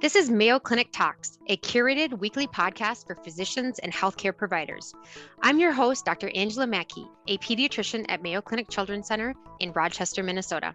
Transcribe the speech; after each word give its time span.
This 0.00 0.16
is 0.16 0.30
Mayo 0.30 0.58
Clinic 0.58 0.88
Talks, 0.92 1.38
a 1.48 1.58
curated 1.58 2.18
weekly 2.18 2.46
podcast 2.46 3.06
for 3.06 3.14
physicians 3.16 3.78
and 3.78 3.92
healthcare 3.92 4.34
providers. 4.34 4.94
I'm 5.42 5.60
your 5.60 5.72
host, 5.72 6.06
Dr. 6.06 6.30
Angela 6.34 6.66
Mattke, 6.66 7.06
a 7.28 7.36
pediatrician 7.36 8.06
at 8.08 8.22
Mayo 8.22 8.40
Clinic 8.40 8.70
Children's 8.70 9.08
Center 9.08 9.34
in 9.60 9.72
Rochester, 9.72 10.22
Minnesota. 10.22 10.74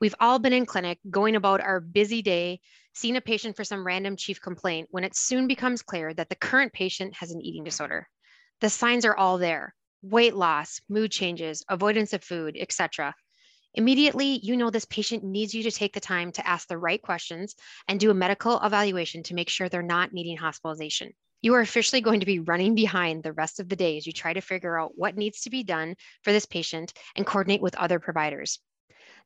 We've 0.00 0.16
all 0.18 0.40
been 0.40 0.52
in 0.52 0.66
clinic 0.66 0.98
going 1.08 1.36
about 1.36 1.60
our 1.60 1.80
busy 1.80 2.20
day, 2.20 2.60
seeing 2.92 3.16
a 3.16 3.20
patient 3.20 3.56
for 3.56 3.62
some 3.62 3.86
random 3.86 4.16
chief 4.16 4.40
complaint 4.42 4.88
when 4.90 5.04
it 5.04 5.14
soon 5.14 5.46
becomes 5.46 5.82
clear 5.82 6.12
that 6.12 6.28
the 6.28 6.34
current 6.34 6.72
patient 6.72 7.14
has 7.14 7.30
an 7.30 7.40
eating 7.40 7.62
disorder. 7.62 8.08
The 8.60 8.68
signs 8.68 9.04
are 9.04 9.16
all 9.16 9.38
there 9.38 9.74
weight 10.02 10.34
loss, 10.34 10.80
mood 10.88 11.10
changes, 11.10 11.64
avoidance 11.68 12.12
of 12.12 12.22
food, 12.22 12.56
etc. 12.58 13.14
Immediately, 13.74 14.40
you 14.42 14.56
know 14.56 14.70
this 14.70 14.84
patient 14.86 15.22
needs 15.22 15.54
you 15.54 15.62
to 15.64 15.70
take 15.70 15.92
the 15.92 16.00
time 16.00 16.32
to 16.32 16.46
ask 16.46 16.68
the 16.68 16.78
right 16.78 17.00
questions 17.00 17.54
and 17.86 18.00
do 18.00 18.10
a 18.10 18.14
medical 18.14 18.58
evaluation 18.60 19.22
to 19.24 19.34
make 19.34 19.48
sure 19.48 19.68
they're 19.68 19.82
not 19.82 20.12
needing 20.12 20.36
hospitalization. 20.36 21.12
You 21.42 21.54
are 21.54 21.60
officially 21.60 22.00
going 22.00 22.20
to 22.20 22.26
be 22.26 22.40
running 22.40 22.74
behind 22.74 23.22
the 23.22 23.32
rest 23.32 23.60
of 23.60 23.68
the 23.68 23.76
day 23.76 23.96
as 23.96 24.06
you 24.06 24.12
try 24.12 24.32
to 24.32 24.40
figure 24.40 24.78
out 24.78 24.92
what 24.96 25.16
needs 25.16 25.42
to 25.42 25.50
be 25.50 25.62
done 25.62 25.94
for 26.22 26.32
this 26.32 26.46
patient 26.46 26.92
and 27.14 27.26
coordinate 27.26 27.60
with 27.60 27.76
other 27.76 28.00
providers. 28.00 28.58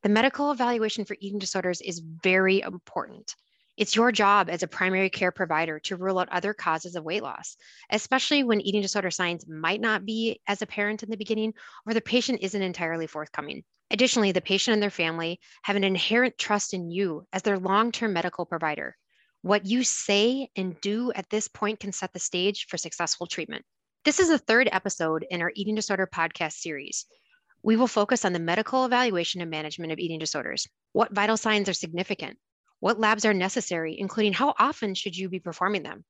The 0.02 0.08
medical 0.08 0.50
evaluation 0.50 1.04
for 1.04 1.16
eating 1.20 1.38
disorders 1.38 1.80
is 1.80 2.00
very 2.00 2.60
important. 2.60 3.34
It's 3.78 3.96
your 3.96 4.12
job 4.12 4.50
as 4.50 4.62
a 4.62 4.68
primary 4.68 5.08
care 5.08 5.32
provider 5.32 5.80
to 5.80 5.96
rule 5.96 6.18
out 6.18 6.28
other 6.28 6.52
causes 6.52 6.94
of 6.94 7.04
weight 7.04 7.22
loss, 7.22 7.56
especially 7.90 8.44
when 8.44 8.60
eating 8.60 8.82
disorder 8.82 9.10
signs 9.10 9.48
might 9.48 9.80
not 9.80 10.04
be 10.04 10.40
as 10.46 10.60
apparent 10.60 11.02
in 11.02 11.08
the 11.08 11.16
beginning 11.16 11.54
or 11.86 11.94
the 11.94 12.02
patient 12.02 12.40
isn't 12.42 12.60
entirely 12.62 13.06
forthcoming. 13.06 13.64
Additionally, 13.90 14.30
the 14.30 14.42
patient 14.42 14.74
and 14.74 14.82
their 14.82 14.90
family 14.90 15.40
have 15.62 15.76
an 15.76 15.84
inherent 15.84 16.36
trust 16.36 16.74
in 16.74 16.90
you 16.90 17.26
as 17.32 17.42
their 17.42 17.58
long 17.58 17.92
term 17.92 18.12
medical 18.12 18.44
provider. 18.44 18.94
What 19.40 19.64
you 19.64 19.84
say 19.84 20.50
and 20.54 20.80
do 20.82 21.10
at 21.12 21.30
this 21.30 21.48
point 21.48 21.80
can 21.80 21.92
set 21.92 22.12
the 22.12 22.18
stage 22.18 22.66
for 22.68 22.76
successful 22.76 23.26
treatment. 23.26 23.64
This 24.04 24.20
is 24.20 24.28
the 24.28 24.38
third 24.38 24.68
episode 24.70 25.24
in 25.30 25.40
our 25.40 25.52
eating 25.54 25.74
disorder 25.74 26.06
podcast 26.06 26.54
series. 26.54 27.06
We 27.62 27.76
will 27.76 27.86
focus 27.86 28.24
on 28.24 28.32
the 28.32 28.38
medical 28.38 28.84
evaluation 28.84 29.40
and 29.40 29.50
management 29.50 29.92
of 29.92 29.98
eating 29.98 30.18
disorders. 30.18 30.68
What 30.92 31.14
vital 31.14 31.36
signs 31.36 31.68
are 31.68 31.74
significant? 31.74 32.38
What 32.82 32.98
labs 32.98 33.24
are 33.24 33.32
necessary, 33.32 33.96
including 33.96 34.32
how 34.32 34.54
often 34.58 34.96
should 34.96 35.16
you 35.16 35.28
be 35.28 35.38
performing 35.38 35.84
them? 35.84 36.04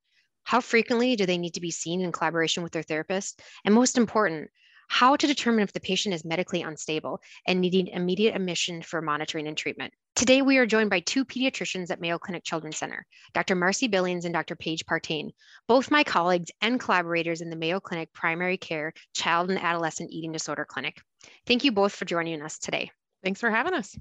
How 0.44 0.62
frequently 0.62 1.16
do 1.16 1.26
they 1.26 1.36
need 1.36 1.52
to 1.52 1.60
be 1.60 1.70
seen 1.70 2.00
in 2.00 2.12
collaboration 2.12 2.62
with 2.62 2.72
their 2.72 2.82
therapist? 2.82 3.42
And 3.66 3.74
most 3.74 3.98
important, 3.98 4.48
how 4.88 5.14
to 5.14 5.26
determine 5.26 5.64
if 5.64 5.74
the 5.74 5.80
patient 5.80 6.14
is 6.14 6.24
medically 6.24 6.62
unstable 6.62 7.20
and 7.46 7.60
needing 7.60 7.88
immediate 7.88 8.34
admission 8.34 8.80
for 8.80 9.02
monitoring 9.02 9.48
and 9.48 9.54
treatment. 9.54 9.92
Today, 10.16 10.40
we 10.40 10.56
are 10.56 10.64
joined 10.64 10.88
by 10.88 11.00
two 11.00 11.26
pediatricians 11.26 11.90
at 11.90 12.00
Mayo 12.00 12.18
Clinic 12.18 12.42
Children's 12.42 12.78
Center, 12.78 13.04
Dr. 13.34 13.54
Marcy 13.54 13.86
Billings 13.86 14.24
and 14.24 14.32
Dr. 14.32 14.56
Paige 14.56 14.86
Partain, 14.86 15.28
both 15.68 15.90
my 15.90 16.02
colleagues 16.02 16.50
and 16.62 16.80
collaborators 16.80 17.42
in 17.42 17.50
the 17.50 17.56
Mayo 17.56 17.80
Clinic 17.80 18.10
Primary 18.14 18.56
Care 18.56 18.94
Child 19.14 19.50
and 19.50 19.58
Adolescent 19.58 20.10
Eating 20.10 20.32
Disorder 20.32 20.64
Clinic. 20.64 21.02
Thank 21.46 21.64
you 21.64 21.72
both 21.72 21.92
for 21.94 22.06
joining 22.06 22.40
us 22.40 22.58
today. 22.58 22.90
Thanks 23.22 23.40
for 23.40 23.50
having 23.50 23.74
us. 23.74 23.94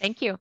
Thank 0.00 0.22
you. 0.22 0.38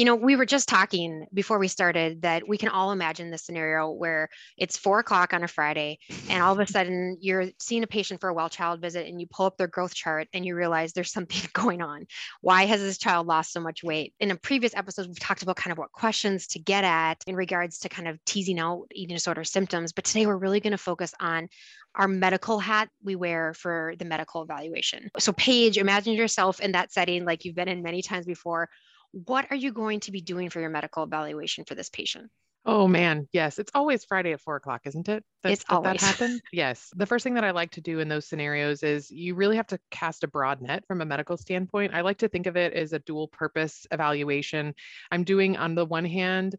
You 0.00 0.06
know, 0.06 0.16
we 0.16 0.34
were 0.34 0.46
just 0.46 0.66
talking 0.66 1.26
before 1.34 1.58
we 1.58 1.68
started 1.68 2.22
that 2.22 2.48
we 2.48 2.56
can 2.56 2.70
all 2.70 2.90
imagine 2.90 3.30
the 3.30 3.36
scenario 3.36 3.90
where 3.90 4.30
it's 4.56 4.78
four 4.78 4.98
o'clock 4.98 5.34
on 5.34 5.44
a 5.44 5.46
Friday 5.46 5.98
and 6.30 6.42
all 6.42 6.54
of 6.54 6.58
a 6.58 6.66
sudden 6.72 7.18
you're 7.20 7.50
seeing 7.60 7.82
a 7.82 7.86
patient 7.86 8.18
for 8.18 8.30
a 8.30 8.32
well 8.32 8.48
child 8.48 8.80
visit 8.80 9.06
and 9.06 9.20
you 9.20 9.26
pull 9.26 9.44
up 9.44 9.58
their 9.58 9.66
growth 9.66 9.94
chart 9.94 10.26
and 10.32 10.46
you 10.46 10.56
realize 10.56 10.94
there's 10.94 11.12
something 11.12 11.46
going 11.52 11.82
on. 11.82 12.06
Why 12.40 12.64
has 12.64 12.80
this 12.80 12.96
child 12.96 13.26
lost 13.26 13.52
so 13.52 13.60
much 13.60 13.84
weight? 13.84 14.14
In 14.20 14.30
a 14.30 14.36
previous 14.36 14.74
episode, 14.74 15.06
we've 15.06 15.20
talked 15.20 15.42
about 15.42 15.56
kind 15.56 15.70
of 15.70 15.76
what 15.76 15.92
questions 15.92 16.46
to 16.46 16.58
get 16.58 16.82
at 16.82 17.22
in 17.26 17.36
regards 17.36 17.80
to 17.80 17.90
kind 17.90 18.08
of 18.08 18.24
teasing 18.24 18.58
out 18.58 18.86
eating 18.94 19.16
disorder 19.16 19.44
symptoms. 19.44 19.92
But 19.92 20.04
today 20.04 20.24
we're 20.24 20.38
really 20.38 20.60
going 20.60 20.70
to 20.70 20.78
focus 20.78 21.12
on 21.20 21.46
our 21.94 22.08
medical 22.08 22.58
hat 22.58 22.88
we 23.04 23.16
wear 23.16 23.52
for 23.52 23.92
the 23.98 24.06
medical 24.06 24.40
evaluation. 24.42 25.10
So, 25.18 25.34
Paige, 25.34 25.76
imagine 25.76 26.14
yourself 26.14 26.58
in 26.60 26.72
that 26.72 26.90
setting 26.90 27.26
like 27.26 27.44
you've 27.44 27.56
been 27.56 27.68
in 27.68 27.82
many 27.82 28.00
times 28.00 28.24
before 28.24 28.70
what 29.12 29.46
are 29.50 29.56
you 29.56 29.72
going 29.72 30.00
to 30.00 30.12
be 30.12 30.20
doing 30.20 30.50
for 30.50 30.60
your 30.60 30.70
medical 30.70 31.02
evaluation 31.02 31.64
for 31.64 31.74
this 31.74 31.88
patient? 31.88 32.30
Oh 32.66 32.86
man, 32.86 33.26
yes. 33.32 33.58
It's 33.58 33.70
always 33.74 34.04
Friday 34.04 34.32
at 34.32 34.40
four 34.40 34.56
o'clock, 34.56 34.82
isn't 34.84 35.08
it? 35.08 35.24
That, 35.42 35.52
it's 35.52 35.64
that, 35.64 35.74
always 35.74 36.00
that 36.00 36.06
happen. 36.06 36.40
yes. 36.52 36.90
The 36.94 37.06
first 37.06 37.22
thing 37.24 37.34
that 37.34 37.44
I 37.44 37.52
like 37.52 37.70
to 37.72 37.80
do 37.80 38.00
in 38.00 38.08
those 38.08 38.28
scenarios 38.28 38.82
is 38.82 39.10
you 39.10 39.34
really 39.34 39.56
have 39.56 39.68
to 39.68 39.78
cast 39.90 40.24
a 40.24 40.28
broad 40.28 40.60
net 40.60 40.84
from 40.86 41.00
a 41.00 41.06
medical 41.06 41.38
standpoint. 41.38 41.94
I 41.94 42.02
like 42.02 42.18
to 42.18 42.28
think 42.28 42.46
of 42.46 42.56
it 42.56 42.74
as 42.74 42.92
a 42.92 42.98
dual 42.98 43.28
purpose 43.28 43.86
evaluation. 43.90 44.74
I'm 45.10 45.24
doing 45.24 45.56
on 45.56 45.74
the 45.74 45.86
one 45.86 46.04
hand 46.04 46.56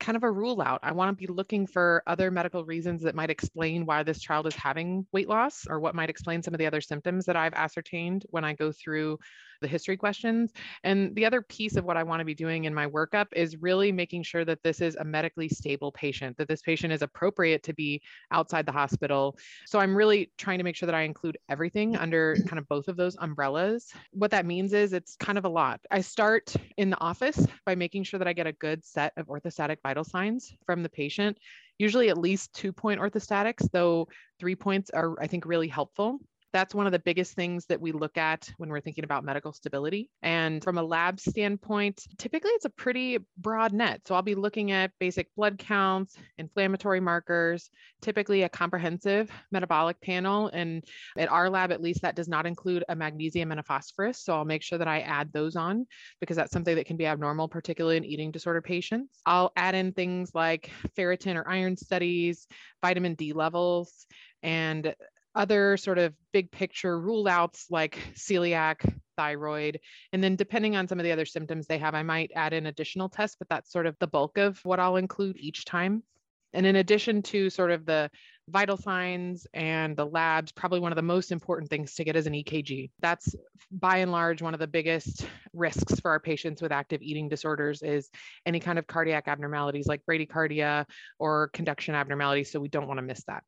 kind 0.00 0.16
of 0.16 0.22
a 0.22 0.30
rule 0.30 0.60
out. 0.60 0.80
I 0.82 0.92
want 0.92 1.16
to 1.16 1.26
be 1.26 1.32
looking 1.32 1.66
for 1.66 2.02
other 2.06 2.30
medical 2.30 2.64
reasons 2.64 3.02
that 3.02 3.14
might 3.14 3.30
explain 3.30 3.86
why 3.86 4.02
this 4.02 4.20
child 4.20 4.46
is 4.46 4.54
having 4.54 5.06
weight 5.12 5.28
loss 5.28 5.66
or 5.68 5.78
what 5.80 5.94
might 5.94 6.10
explain 6.10 6.42
some 6.42 6.54
of 6.54 6.58
the 6.58 6.66
other 6.66 6.80
symptoms 6.80 7.26
that 7.26 7.36
I've 7.36 7.54
ascertained 7.54 8.24
when 8.30 8.44
I 8.44 8.54
go 8.54 8.72
through 8.72 9.18
the 9.64 9.68
history 9.68 9.96
questions. 9.96 10.52
And 10.84 11.14
the 11.16 11.24
other 11.24 11.40
piece 11.40 11.76
of 11.76 11.86
what 11.86 11.96
I 11.96 12.02
want 12.02 12.20
to 12.20 12.24
be 12.26 12.34
doing 12.34 12.64
in 12.64 12.74
my 12.74 12.86
workup 12.86 13.28
is 13.32 13.56
really 13.56 13.90
making 13.90 14.24
sure 14.24 14.44
that 14.44 14.62
this 14.62 14.82
is 14.82 14.94
a 14.96 15.04
medically 15.04 15.48
stable 15.48 15.90
patient, 15.90 16.36
that 16.36 16.48
this 16.48 16.60
patient 16.60 16.92
is 16.92 17.00
appropriate 17.00 17.62
to 17.62 17.72
be 17.72 18.02
outside 18.30 18.66
the 18.66 18.72
hospital. 18.72 19.38
So 19.64 19.78
I'm 19.78 19.96
really 19.96 20.30
trying 20.36 20.58
to 20.58 20.64
make 20.64 20.76
sure 20.76 20.86
that 20.86 20.94
I 20.94 21.02
include 21.02 21.38
everything 21.48 21.96
under 21.96 22.36
kind 22.46 22.58
of 22.58 22.68
both 22.68 22.88
of 22.88 22.98
those 22.98 23.16
umbrellas. 23.18 23.90
What 24.12 24.30
that 24.32 24.44
means 24.44 24.74
is 24.74 24.92
it's 24.92 25.16
kind 25.16 25.38
of 25.38 25.46
a 25.46 25.48
lot. 25.48 25.80
I 25.90 26.02
start 26.02 26.54
in 26.76 26.90
the 26.90 27.00
office 27.00 27.46
by 27.64 27.74
making 27.74 28.04
sure 28.04 28.18
that 28.18 28.28
I 28.28 28.34
get 28.34 28.46
a 28.46 28.52
good 28.52 28.84
set 28.84 29.14
of 29.16 29.28
orthostatic 29.28 29.78
vital 29.82 30.04
signs 30.04 30.54
from 30.66 30.82
the 30.82 30.90
patient 30.90 31.38
usually 31.76 32.08
at 32.08 32.16
least 32.16 32.54
two 32.54 32.72
point 32.72 33.00
orthostatics, 33.00 33.68
though 33.72 34.06
three 34.38 34.54
points 34.54 34.90
are, 34.90 35.20
I 35.20 35.26
think, 35.26 35.44
really 35.44 35.66
helpful 35.66 36.20
that's 36.54 36.72
one 36.72 36.86
of 36.86 36.92
the 36.92 37.00
biggest 37.00 37.34
things 37.34 37.66
that 37.66 37.80
we 37.80 37.90
look 37.90 38.16
at 38.16 38.48
when 38.58 38.68
we're 38.68 38.80
thinking 38.80 39.02
about 39.02 39.24
medical 39.24 39.52
stability. 39.52 40.08
And 40.22 40.62
from 40.62 40.78
a 40.78 40.82
lab 40.84 41.18
standpoint, 41.18 42.00
typically 42.16 42.52
it's 42.52 42.64
a 42.64 42.70
pretty 42.70 43.18
broad 43.36 43.72
net. 43.72 44.02
So 44.06 44.14
I'll 44.14 44.22
be 44.22 44.36
looking 44.36 44.70
at 44.70 44.92
basic 45.00 45.34
blood 45.34 45.58
counts, 45.58 46.16
inflammatory 46.38 47.00
markers, 47.00 47.70
typically 48.02 48.42
a 48.44 48.48
comprehensive 48.48 49.32
metabolic 49.50 50.00
panel. 50.00 50.46
And 50.54 50.84
at 51.18 51.28
our 51.28 51.50
lab, 51.50 51.72
at 51.72 51.82
least, 51.82 52.02
that 52.02 52.14
does 52.14 52.28
not 52.28 52.46
include 52.46 52.84
a 52.88 52.94
magnesium 52.94 53.50
and 53.50 53.58
a 53.58 53.64
phosphorus. 53.64 54.22
So 54.22 54.36
I'll 54.36 54.44
make 54.44 54.62
sure 54.62 54.78
that 54.78 54.86
I 54.86 55.00
add 55.00 55.32
those 55.32 55.56
on 55.56 55.86
because 56.20 56.36
that's 56.36 56.52
something 56.52 56.76
that 56.76 56.86
can 56.86 56.96
be 56.96 57.06
abnormal, 57.06 57.48
particularly 57.48 57.96
in 57.96 58.04
eating 58.04 58.30
disorder 58.30 58.62
patients. 58.62 59.18
I'll 59.26 59.50
add 59.56 59.74
in 59.74 59.92
things 59.92 60.30
like 60.34 60.70
ferritin 60.96 61.34
or 61.34 61.48
iron 61.48 61.76
studies, 61.76 62.46
vitamin 62.80 63.14
D 63.14 63.32
levels, 63.32 64.06
and 64.44 64.94
other 65.34 65.76
sort 65.76 65.98
of 65.98 66.14
big 66.32 66.50
picture 66.50 66.98
rule 66.98 67.28
outs 67.28 67.66
like 67.70 67.98
celiac, 68.14 68.76
thyroid. 69.16 69.80
And 70.12 70.22
then 70.22 70.36
depending 70.36 70.76
on 70.76 70.88
some 70.88 70.98
of 70.98 71.04
the 71.04 71.12
other 71.12 71.26
symptoms 71.26 71.66
they 71.66 71.78
have, 71.78 71.94
I 71.94 72.02
might 72.02 72.30
add 72.34 72.52
in 72.52 72.66
additional 72.66 73.08
tests, 73.08 73.36
but 73.38 73.48
that's 73.48 73.72
sort 73.72 73.86
of 73.86 73.96
the 73.98 74.06
bulk 74.06 74.38
of 74.38 74.58
what 74.64 74.80
I'll 74.80 74.96
include 74.96 75.36
each 75.38 75.64
time. 75.64 76.02
And 76.52 76.66
in 76.66 76.76
addition 76.76 77.20
to 77.22 77.50
sort 77.50 77.72
of 77.72 77.84
the 77.84 78.08
vital 78.48 78.76
signs 78.76 79.46
and 79.54 79.96
the 79.96 80.06
labs, 80.06 80.52
probably 80.52 80.78
one 80.78 80.92
of 80.92 80.96
the 80.96 81.02
most 81.02 81.32
important 81.32 81.68
things 81.68 81.94
to 81.94 82.04
get 82.04 82.14
is 82.14 82.28
an 82.28 82.32
EKG. 82.32 82.90
That's 83.00 83.34
by 83.72 83.98
and 83.98 84.12
large 84.12 84.40
one 84.40 84.54
of 84.54 84.60
the 84.60 84.68
biggest 84.68 85.26
risks 85.52 85.98
for 85.98 86.12
our 86.12 86.20
patients 86.20 86.62
with 86.62 86.70
active 86.70 87.02
eating 87.02 87.28
disorders 87.28 87.82
is 87.82 88.08
any 88.46 88.60
kind 88.60 88.78
of 88.78 88.86
cardiac 88.86 89.26
abnormalities 89.26 89.86
like 89.88 90.02
bradycardia 90.08 90.84
or 91.18 91.48
conduction 91.48 91.96
abnormalities. 91.96 92.52
So 92.52 92.60
we 92.60 92.68
don't 92.68 92.86
want 92.86 92.98
to 92.98 93.02
miss 93.02 93.24
that 93.24 93.42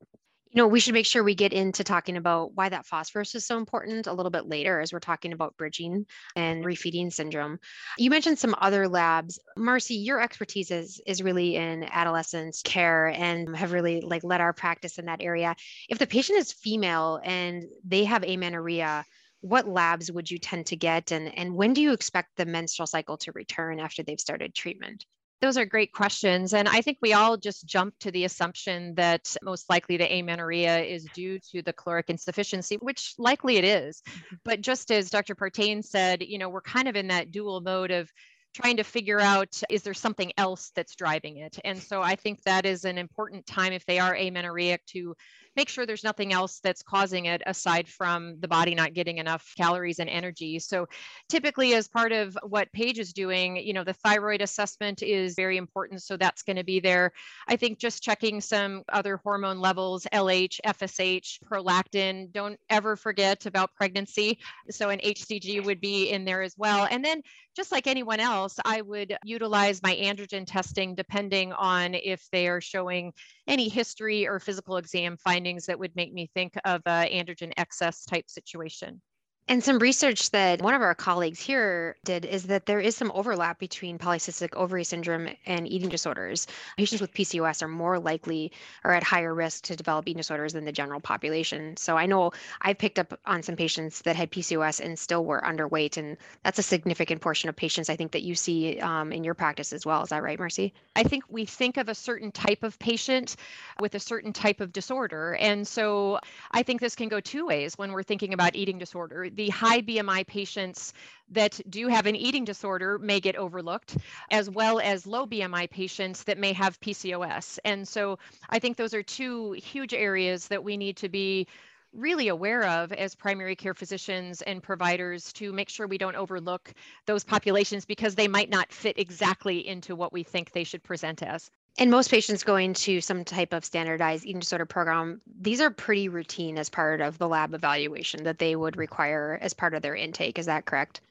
you 0.57 0.63
know, 0.63 0.69
we 0.69 0.81
should 0.81 0.95
make 0.95 1.05
sure 1.05 1.23
we 1.23 1.35
get 1.35 1.53
into 1.53 1.85
talking 1.85 2.17
about 2.17 2.55
why 2.55 2.71
that 2.71 2.87
phosphorus 2.87 3.35
is 3.35 3.47
so 3.47 3.59
important 3.59 4.07
a 4.07 4.13
little 4.15 4.31
bit 4.31 4.47
later 4.47 4.81
as 4.81 4.91
we're 4.91 5.01
talking 5.01 5.35
about 5.35 5.55
bridging 5.59 6.07
and 6.35 6.65
mm-hmm. 6.65 6.69
refeeding 6.69 7.13
syndrome. 7.13 7.59
You 7.99 8.09
mentioned 8.09 8.39
some 8.39 8.55
other 8.59 8.89
labs. 8.89 9.39
Marcy, 9.59 9.97
your 9.97 10.19
expertise 10.19 10.71
is, 10.71 10.99
is 11.07 11.23
really 11.23 11.57
in 11.57 11.85
adolescence 11.85 12.63
care 12.63 13.09
and 13.09 13.55
have 13.55 13.73
really 13.73 14.01
like 14.01 14.25
led 14.25 14.41
our 14.41 14.55
practice 14.55 14.97
in 14.97 15.05
that 15.05 15.21
area. 15.21 15.55
If 15.91 15.99
the 15.99 16.07
patient 16.07 16.39
is 16.39 16.55
female 16.55 17.21
and 17.23 17.65
they 17.87 18.05
have 18.05 18.25
amenorrhea, 18.25 19.05
what 19.43 19.69
labs 19.69 20.11
would 20.11 20.31
you 20.31 20.39
tend 20.39 20.65
to 20.69 20.77
get 20.77 21.13
and, 21.13 21.37
and 21.37 21.55
when 21.55 21.75
do 21.75 21.83
you 21.83 21.93
expect 21.93 22.31
the 22.39 22.47
menstrual 22.47 22.87
cycle 22.87 23.19
to 23.19 23.33
return 23.33 23.79
after 23.79 24.03
they've 24.03 24.19
started 24.19 24.55
treatment? 24.55 25.05
Those 25.41 25.59
are 25.59 25.67
great 25.67 25.93
questions. 25.93 26.55
And 26.55 26.69
I 26.69 26.81
think 26.81 26.99
we 27.03 27.13
all 27.13 27.37
just 27.37 27.67
jump 27.67 27.95
to 28.01 28.11
the 28.11 28.25
assumption 28.25 28.95
that 28.95 29.37
most 29.43 29.69
likely 29.69 29.97
the 29.97 30.11
amenorrhea 30.11 30.83
is 30.83 31.07
due 31.15 31.39
to 31.51 31.63
the 31.63 31.73
caloric 31.73 32.09
insufficiency, 32.09 32.77
which 32.77 33.15
likely 33.19 33.57
it 33.57 33.65
is. 33.65 34.03
Mm-hmm. 34.09 34.37
But 34.45 34.61
just 34.63 34.91
as 34.91 35.11
Dr. 35.11 35.35
Partain 35.35 35.85
said, 35.85 36.23
you 36.23 36.39
know, 36.39 36.49
we're 36.49 36.63
kind 36.63 36.89
of 36.89 36.97
in 36.97 37.09
that 37.09 37.31
dual 37.31 37.61
mode 37.61 37.91
of 37.91 38.11
trying 38.55 38.79
to 38.79 38.85
figure 38.85 39.21
out 39.21 39.61
is 39.69 39.83
there 39.83 39.93
something 39.93 40.33
else 40.39 40.73
that's 40.75 40.97
driving 40.97 41.37
it. 41.39 41.59
And 41.65 41.79
so 41.79 42.01
I 42.01 42.17
think 42.17 42.43
that 42.45 42.65
is 42.65 42.87
an 42.87 42.97
important 42.97 43.47
time 43.47 43.75
if 43.75 43.85
they 43.85 43.99
are 43.99 44.15
amenorrheic 44.15 44.81
to 44.87 45.15
make 45.57 45.69
sure 45.69 45.87
there's 45.87 46.05
nothing 46.05 46.33
else 46.33 46.61
that's 46.63 46.83
causing 46.83 47.27
it 47.27 47.43
aside 47.47 47.89
from 47.89 48.39
the 48.41 48.49
body 48.49 48.75
not 48.75 48.95
getting 48.95 49.19
enough 49.19 49.53
calories 49.57 49.99
and 49.99 50.11
energy. 50.11 50.59
So 50.59 50.87
typically 51.29 51.75
as 51.75 51.89
part 51.89 52.13
of 52.13 52.37
what 52.43 52.73
Paige 52.73 52.99
is 52.99 53.13
doing, 53.13 53.57
you 53.57 53.73
know, 53.73 53.85
the 53.85 53.95
thyroid 53.95 54.43
assessment 54.43 55.03
is 55.03 55.35
very 55.35 55.57
important. 55.57 56.03
So 56.03 56.17
that's 56.17 56.43
going 56.43 56.57
to 56.57 56.65
be 56.65 56.81
there. 56.81 57.13
I 57.49 57.57
think 57.57 57.79
just 57.79 58.03
checking 58.03 58.41
some 58.41 58.83
other 58.93 59.17
hormone 59.17 59.61
levels, 59.61 60.07
LH, 60.13 60.61
FSH, 60.65 61.39
prolactin. 61.51 62.31
Don't 62.33 62.59
ever 62.71 62.97
forget 62.97 63.47
about 63.47 63.75
pregnancy. 63.75 64.39
So 64.71 64.91
an 64.91 65.01
HCG 65.01 65.65
would 65.65 65.81
be 65.81 66.11
in 66.11 66.25
there 66.25 66.43
as 66.43 66.55
well. 66.57 66.87
And 66.91 67.05
then 67.05 67.23
just 67.57 67.73
like 67.73 67.87
anyone 67.87 68.21
else, 68.21 68.57
I 68.65 68.83
would 68.83 69.17
utilize 69.25 69.83
my 69.83 69.97
androgen 69.97 70.45
testing 70.47 70.95
depending 70.95 71.55
on 71.55 71.95
if 71.95 72.29
they 72.31 72.49
are 72.49 72.61
showing 72.61 73.15
any 73.49 73.69
history 73.69 74.27
or 74.29 74.39
physical 74.39 74.77
exam 74.77 75.17
findings 75.47 75.67
that 75.67 75.79
would 75.79 75.95
make 75.95 76.13
me 76.13 76.29
think 76.35 76.55
of 76.65 76.83
an 76.87 77.07
androgen 77.09 77.53
excess 77.57 78.05
type 78.05 78.29
situation. 78.29 79.01
And 79.49 79.63
some 79.63 79.79
research 79.79 80.33
that 80.33 80.61
one 80.61 80.75
of 80.75 80.83
our 80.83 80.97
colleagues 80.97 81.39
here 81.39 81.95
did 82.05 82.25
is 82.25 82.43
that 82.45 82.67
there 82.67 82.81
is 82.81 82.97
some 82.97 83.13
overlap 83.15 83.61
between 83.61 83.97
polycystic 83.97 84.53
ovary 84.57 84.83
syndrome 84.83 85.29
and 85.47 85.69
eating 85.69 85.89
disorders. 85.89 86.49
Patients 86.77 87.01
with 87.01 87.15
PCOS 87.15 87.63
are 87.63 87.69
more 87.69 88.01
likely 88.01 88.51
or 88.83 88.93
at 88.93 89.05
higher 89.05 89.33
risk 89.33 89.63
to 89.67 89.77
develop 89.77 90.09
eating 90.09 90.17
disorders 90.17 90.53
than 90.53 90.65
the 90.65 90.73
general 90.73 90.99
population. 90.99 91.77
So 91.77 91.97
I 91.97 92.07
know 92.07 92.33
I've 92.61 92.77
picked 92.77 92.99
up 92.99 93.21
on 93.25 93.41
some 93.45 93.55
patients 93.55 94.03
that 94.03 94.17
had 94.17 94.33
PCOS 94.33 94.81
and 94.85 94.99
still 94.99 95.25
were 95.25 95.41
underweight, 95.43 95.97
and 95.97 96.17
that's 96.43 96.59
a 96.59 96.65
significant 96.65 97.21
portion 97.21 97.49
of 97.49 97.55
patients 97.55 97.89
I 97.89 97.95
think 97.95 98.11
that 98.13 98.23
you 98.23 98.35
see 98.35 98.81
um, 98.81 99.13
in 99.13 99.23
your 99.23 99.35
practice 99.35 99.73
as 99.73 99.87
well. 99.87 100.03
Is 100.03 100.09
that 100.09 100.25
right, 100.25 100.41
Marcy? 100.41 100.75
I 100.97 101.05
think 101.05 101.23
we 101.29 101.45
think 101.45 101.77
of 101.77 101.89
a 101.89 101.95
certain 101.95 102.33
type 102.33 102.65
of 102.65 102.77
patient 102.81 103.37
with 103.79 103.95
a 103.95 104.01
certain 104.01 104.33
type 104.33 104.61
of 104.61 104.73
disorder. 104.73 105.37
And 105.39 105.69
so 105.69 106.19
I 106.51 106.65
think 106.65 106.81
this 106.81 106.97
can 106.97 107.09
go 107.09 107.21
two 107.21 107.47
ways 107.47 107.79
when 107.79 107.93
we're 107.93 108.03
thinking 108.03 108.35
about 108.35 108.57
eating 108.57 108.79
disorder 108.79 109.31
the 109.37 109.51
high 109.51 109.83
BMI 109.83 110.27
patients 110.27 110.93
that 111.31 111.61
do 111.69 111.89
have 111.89 112.07
an 112.07 112.17
eating 112.17 112.45
disorder 112.45 112.99
may 112.99 113.21
get 113.21 113.37
overlooked, 113.37 113.97
as 114.31 114.51
well 114.51 114.81
as 114.81 115.07
low 115.07 115.27
BMI 115.27 115.71
patients 115.71 116.25
that 116.25 116.39
may 116.39 116.53
have 116.53 116.81
PCOS. 116.81 117.59
And 117.65 117.87
so 117.87 118.19
I 118.49 118.59
think 118.59 118.77
those 118.77 118.95
are 118.95 119.03
two 119.03 119.53
huge 119.53 119.95
areas 119.95 120.49
that 120.49 120.65
we 120.65 120.77
need 120.77 120.97
to 120.99 121.09
be 121.09 121.47
really 121.93 122.29
aware 122.29 122.65
of 122.65 122.93
as 122.93 123.15
primary 123.15 123.57
care 123.57 123.75
physicians 123.75 124.43
and 124.43 124.63
providers 124.63 125.33
to 125.33 125.53
make 125.53 125.69
sure 125.69 125.87
we 125.87 125.99
don't 125.99 126.17
overlook 126.17 126.73
those 127.07 127.25
populations 127.25 127.87
because 127.87 128.15
they 128.15 128.29
might 128.29 128.51
not 128.51 128.73
fit 128.73 128.99
exactly 128.99 129.67
into 129.67 129.97
what 129.97 130.13
we 130.13 130.23
think 130.23 130.53
they 130.53 130.65
should 130.65 130.83
present 130.83 131.23
as. 131.23 131.51
And 131.79 131.91
most 131.91 132.11
patients 132.11 132.43
going 132.43 132.73
to 132.75 133.01
some 133.03 133.25
type 133.25 133.53
of 133.53 133.65
standardized 133.65 134.25
eating 134.25 134.41
disorder 134.41 134.65
program, 134.65 135.21
these 135.41 135.61
are 135.61 135.71
pretty 135.71 136.09
routine 136.09 136.57
as 136.57 136.71
part 136.71 137.03
of 137.03 137.19
the 137.19 137.29
lab 137.29 137.53
evaluation 137.53 138.25
that 138.25 138.39
they 138.39 138.57
would 138.57 138.77
require 138.77 139.39
as 139.43 139.53
part 139.53 139.75
of 139.75 139.83
their 139.83 139.95
intake. 139.95 140.39
Is 140.39 140.47
that 140.47 140.65
correct? 140.65 141.03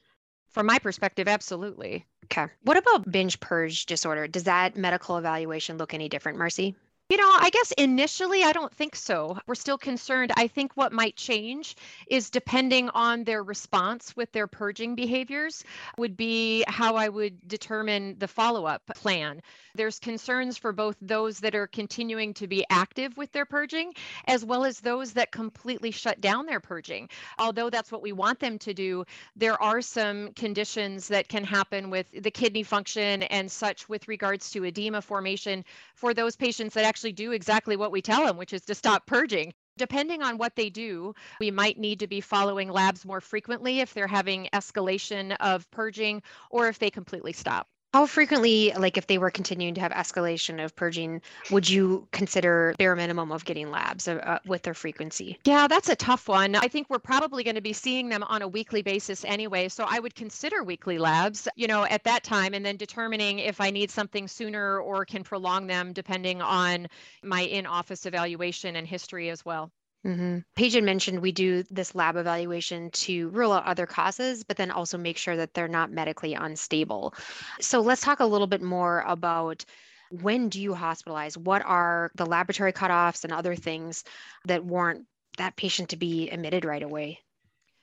From 0.48 0.66
my 0.66 0.78
perspective, 0.78 1.28
absolutely. 1.28 2.04
Okay. 2.24 2.46
What 2.62 2.76
about 2.76 3.10
binge 3.10 3.38
purge 3.38 3.86
disorder? 3.86 4.26
Does 4.26 4.44
that 4.44 4.76
medical 4.76 5.18
evaluation 5.18 5.78
look 5.78 5.94
any 5.94 6.08
different, 6.08 6.38
Marcy? 6.38 6.74
You 7.08 7.18
know, 7.18 7.36
I 7.38 7.50
guess 7.50 7.70
initially 7.78 8.42
I 8.42 8.52
don't 8.52 8.74
think 8.74 8.96
so. 8.96 9.38
We're 9.46 9.54
still 9.54 9.78
concerned. 9.78 10.32
I 10.36 10.48
think 10.48 10.72
what 10.74 10.92
might 10.92 11.14
change 11.14 11.76
is 12.08 12.30
depending 12.30 12.88
on 12.88 13.22
their 13.22 13.44
response 13.44 14.16
with 14.16 14.32
their 14.32 14.48
purging 14.48 14.96
behaviors, 14.96 15.62
would 15.98 16.16
be 16.16 16.64
how 16.66 16.96
I 16.96 17.08
would 17.08 17.46
determine 17.46 18.18
the 18.18 18.26
follow 18.26 18.66
up 18.66 18.82
plan. 18.96 19.40
There's 19.76 20.00
concerns 20.00 20.56
for 20.56 20.72
both 20.72 20.96
those 21.00 21.38
that 21.40 21.54
are 21.54 21.68
continuing 21.68 22.34
to 22.34 22.48
be 22.48 22.64
active 22.70 23.16
with 23.16 23.30
their 23.30 23.46
purging, 23.46 23.92
as 24.26 24.44
well 24.44 24.64
as 24.64 24.80
those 24.80 25.12
that 25.12 25.30
completely 25.30 25.92
shut 25.92 26.20
down 26.20 26.44
their 26.44 26.60
purging. 26.60 27.08
Although 27.38 27.70
that's 27.70 27.92
what 27.92 28.02
we 28.02 28.12
want 28.12 28.40
them 28.40 28.58
to 28.58 28.74
do, 28.74 29.04
there 29.36 29.62
are 29.62 29.80
some 29.80 30.32
conditions 30.32 31.06
that 31.06 31.28
can 31.28 31.44
happen 31.44 31.88
with 31.88 32.10
the 32.10 32.32
kidney 32.32 32.64
function 32.64 33.22
and 33.24 33.48
such 33.48 33.88
with 33.88 34.08
regards 34.08 34.50
to 34.50 34.64
edema 34.64 35.00
formation 35.00 35.64
for 35.94 36.12
those 36.12 36.34
patients 36.34 36.74
that 36.74 36.84
actually 36.96 37.12
do 37.12 37.32
exactly 37.32 37.76
what 37.76 37.92
we 37.92 38.00
tell 38.00 38.24
them, 38.24 38.38
which 38.38 38.54
is 38.54 38.62
to 38.62 38.74
stop 38.74 39.06
purging. 39.06 39.52
Depending 39.76 40.22
on 40.22 40.38
what 40.38 40.56
they 40.56 40.70
do, 40.70 41.12
we 41.38 41.50
might 41.50 41.78
need 41.78 42.00
to 42.00 42.06
be 42.06 42.22
following 42.22 42.70
labs 42.70 43.04
more 43.04 43.20
frequently 43.20 43.80
if 43.80 43.92
they're 43.92 44.06
having 44.06 44.48
escalation 44.54 45.36
of 45.40 45.70
purging 45.70 46.22
or 46.50 46.68
if 46.68 46.78
they 46.78 46.90
completely 46.90 47.34
stop. 47.34 47.68
How 47.96 48.04
frequently, 48.04 48.74
like 48.76 48.98
if 48.98 49.06
they 49.06 49.16
were 49.16 49.30
continuing 49.30 49.72
to 49.72 49.80
have 49.80 49.90
escalation 49.90 50.62
of 50.62 50.76
purging, 50.76 51.22
would 51.50 51.66
you 51.66 52.06
consider 52.12 52.74
bare 52.76 52.94
minimum 52.94 53.32
of 53.32 53.46
getting 53.46 53.70
labs 53.70 54.06
uh, 54.06 54.16
uh, 54.16 54.38
with 54.44 54.64
their 54.64 54.74
frequency? 54.74 55.38
Yeah, 55.46 55.66
that's 55.66 55.88
a 55.88 55.96
tough 55.96 56.28
one. 56.28 56.56
I 56.56 56.68
think 56.68 56.90
we're 56.90 56.98
probably 56.98 57.42
going 57.42 57.54
to 57.54 57.62
be 57.62 57.72
seeing 57.72 58.10
them 58.10 58.22
on 58.24 58.42
a 58.42 58.48
weekly 58.48 58.82
basis 58.82 59.24
anyway. 59.24 59.70
So 59.70 59.86
I 59.88 59.98
would 59.98 60.14
consider 60.14 60.62
weekly 60.62 60.98
labs, 60.98 61.48
you 61.56 61.66
know, 61.66 61.86
at 61.86 62.04
that 62.04 62.22
time 62.22 62.52
and 62.52 62.66
then 62.66 62.76
determining 62.76 63.38
if 63.38 63.62
I 63.62 63.70
need 63.70 63.90
something 63.90 64.28
sooner 64.28 64.78
or 64.78 65.06
can 65.06 65.24
prolong 65.24 65.66
them 65.66 65.94
depending 65.94 66.42
on 66.42 66.88
my 67.22 67.44
in 67.44 67.64
office 67.64 68.04
evaluation 68.04 68.76
and 68.76 68.86
history 68.86 69.30
as 69.30 69.42
well. 69.42 69.72
Mm-hmm. 70.06 70.38
Paige 70.54 70.74
had 70.74 70.84
mentioned 70.84 71.20
we 71.20 71.32
do 71.32 71.64
this 71.64 71.96
lab 71.96 72.14
evaluation 72.16 72.90
to 72.92 73.28
rule 73.30 73.52
out 73.52 73.64
other 73.64 73.86
causes, 73.86 74.44
but 74.44 74.56
then 74.56 74.70
also 74.70 74.96
make 74.96 75.18
sure 75.18 75.36
that 75.36 75.52
they're 75.52 75.66
not 75.66 75.90
medically 75.90 76.34
unstable. 76.34 77.12
So 77.60 77.80
let's 77.80 78.02
talk 78.02 78.20
a 78.20 78.26
little 78.26 78.46
bit 78.46 78.62
more 78.62 79.00
about 79.00 79.64
when 80.10 80.48
do 80.48 80.60
you 80.60 80.74
hospitalize? 80.74 81.36
What 81.36 81.62
are 81.64 82.12
the 82.14 82.26
laboratory 82.26 82.72
cutoffs 82.72 83.24
and 83.24 83.32
other 83.32 83.56
things 83.56 84.04
that 84.44 84.64
warrant 84.64 85.06
that 85.38 85.56
patient 85.56 85.88
to 85.88 85.96
be 85.96 86.30
admitted 86.30 86.64
right 86.64 86.82
away? 86.82 87.18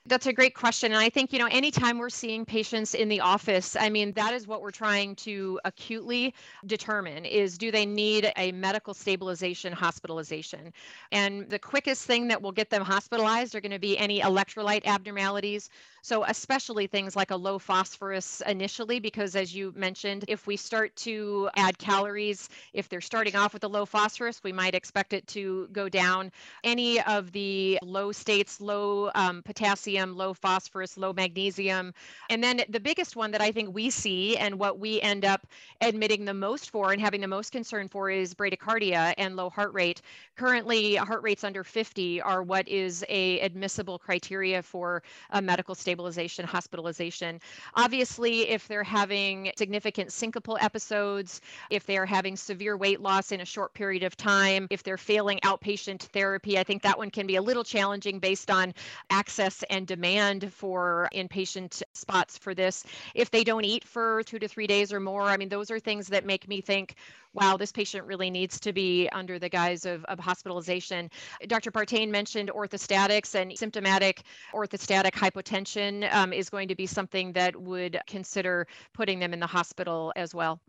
That's 0.06 0.28
a 0.28 0.34
great 0.34 0.54
question. 0.54 0.92
And 0.92 1.00
I 1.00 1.10
think, 1.10 1.32
you 1.32 1.40
know, 1.40 1.48
anytime 1.50 1.98
we're 1.98 2.10
seeing 2.10 2.44
patients 2.46 2.94
in 2.94 3.08
the 3.08 3.22
office, 3.22 3.78
I 3.78 3.90
mean, 3.90 4.12
that 4.14 4.34
is 4.34 4.46
what 4.46 4.62
we're 4.62 4.70
trying 4.72 5.16
to 5.18 5.62
acutely 5.64 6.34
determine 6.66 7.24
is 7.24 7.58
do 7.58 7.72
they 7.72 7.86
need 7.86 8.30
a 8.36 8.52
medical 8.52 8.94
stabilization 8.94 9.72
hospitalization? 9.72 10.74
And 11.14 11.50
the 11.50 11.58
quickest 11.58 12.06
thing 12.06 12.28
that 12.28 12.42
will 12.42 12.52
get 12.52 12.70
them 12.70 12.82
hospitalized 12.82 13.56
are 13.56 13.62
going 13.62 13.72
to 13.72 13.80
be 13.80 13.98
any 13.98 14.20
electrolyte 14.20 14.86
abnormalities. 14.86 15.70
So, 16.02 16.26
especially 16.26 16.86
things 16.88 17.16
like 17.16 17.32
a 17.32 17.38
low 17.38 17.58
phosphorus 17.58 18.42
initially, 18.46 19.00
because 19.00 19.38
as 19.38 19.56
you 19.56 19.72
mentioned, 19.74 20.26
if 20.28 20.48
we 20.48 20.58
start 20.58 20.94
to 20.98 21.50
add 21.56 21.78
calories, 21.78 22.50
if 22.74 22.90
they're 22.90 23.00
starting 23.00 23.38
off 23.38 23.54
with 23.54 23.64
a 23.64 23.70
low 23.70 23.86
phosphorus, 23.86 24.44
we 24.44 24.52
might 24.52 24.76
expect 24.76 25.14
it 25.14 25.26
to 25.28 25.70
go 25.72 25.88
down. 25.88 26.30
Any 26.66 27.02
of 27.04 27.32
the 27.32 27.80
low 27.82 28.12
states, 28.12 28.60
low 28.60 29.10
um, 29.16 29.42
potassium, 29.44 29.93
potassium, 29.94 30.18
low 30.18 30.34
phosphorus, 30.34 30.98
low 30.98 31.14
magnesium. 31.14 31.94
And 32.30 32.44
then 32.44 32.62
the 32.70 32.80
biggest 32.80 33.16
one 33.16 33.32
that 33.32 33.42
I 33.42 33.52
think 33.52 33.74
we 33.74 33.90
see 33.90 34.38
and 34.38 34.58
what 34.58 34.80
we 34.80 35.02
end 35.02 35.26
up 35.26 35.46
admitting 35.82 36.26
the 36.26 36.34
most 36.34 36.72
for 36.72 36.92
and 36.92 37.02
having 37.02 37.22
the 37.22 37.28
most 37.28 37.52
concern 37.52 37.88
for 37.88 38.10
is 38.10 38.34
bradycardia 38.34 39.14
and 39.18 39.36
low 39.36 39.50
heart 39.50 39.74
rate. 39.74 40.02
Currently, 40.36 40.96
heart 40.96 41.22
rates 41.24 41.44
under 41.44 41.64
50 41.64 42.22
are 42.22 42.42
what 42.42 42.68
is 42.68 43.06
a 43.10 43.40
admissible 43.42 44.00
criteria 44.00 44.62
for 44.62 45.04
a 45.32 45.42
medical 45.42 45.76
stabilization 45.76 46.46
hospitalization. 46.46 47.40
Obviously, 47.76 48.50
if 48.50 48.68
they're 48.68 48.84
having 48.84 49.52
significant 49.58 50.10
syncopal 50.10 50.58
episodes, 50.62 51.42
if 51.70 51.86
they're 51.86 52.06
having 52.06 52.36
severe 52.36 52.78
weight 52.78 53.02
loss 53.02 53.32
in 53.32 53.42
a 53.42 53.46
short 53.46 53.74
period 53.74 54.04
of 54.04 54.18
time, 54.18 54.68
if 54.70 54.84
they're 54.84 54.98
failing 54.98 55.40
outpatient 55.44 56.02
therapy, 56.14 56.58
I 56.58 56.64
think 56.64 56.82
that 56.82 56.98
one 56.98 57.12
can 57.12 57.28
be 57.28 57.36
a 57.36 57.42
little 57.42 57.64
challenging 57.64 58.20
based 58.20 58.50
on 58.50 58.74
access 59.10 59.64
and 59.70 59.83
and 59.84 59.88
demand 59.88 60.54
for 60.54 61.10
inpatient 61.14 61.84
spots 61.94 62.38
for 62.38 62.56
this. 62.56 62.86
If 63.16 63.30
they 63.32 63.44
don't 63.44 63.66
eat 63.66 63.84
for 63.84 64.24
two 64.24 64.40
to 64.40 64.48
three 64.48 64.66
days 64.66 64.94
or 64.94 65.02
more, 65.02 65.24
I 65.24 65.36
mean, 65.36 65.50
those 65.50 65.70
are 65.72 65.80
things 65.80 66.08
that 66.08 66.26
make 66.26 66.48
me 66.48 66.62
think, 66.62 66.96
wow, 67.34 67.58
this 67.58 67.74
patient 67.74 68.06
really 68.06 68.30
needs 68.30 68.62
to 68.62 68.72
be 68.72 69.10
under 69.10 69.40
the 69.40 69.50
guise 69.50 69.86
of, 69.86 70.06
of 70.06 70.20
hospitalization. 70.20 71.10
Dr. 71.48 71.70
Partain 71.70 72.10
mentioned 72.10 72.50
orthostatics 72.56 73.36
and 73.36 73.58
symptomatic 73.58 74.24
orthostatic 74.54 75.12
hypotension 75.12 76.12
um, 76.14 76.32
is 76.32 76.50
going 76.50 76.70
to 76.70 76.76
be 76.76 76.86
something 76.86 77.34
that 77.34 77.54
would 77.54 78.00
consider 78.08 78.66
putting 78.94 79.20
them 79.20 79.34
in 79.34 79.40
the 79.42 79.48
hospital 79.48 80.14
as 80.16 80.34
well. 80.34 80.62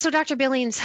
So, 0.00 0.10
Dr. 0.10 0.36
Billings, 0.36 0.80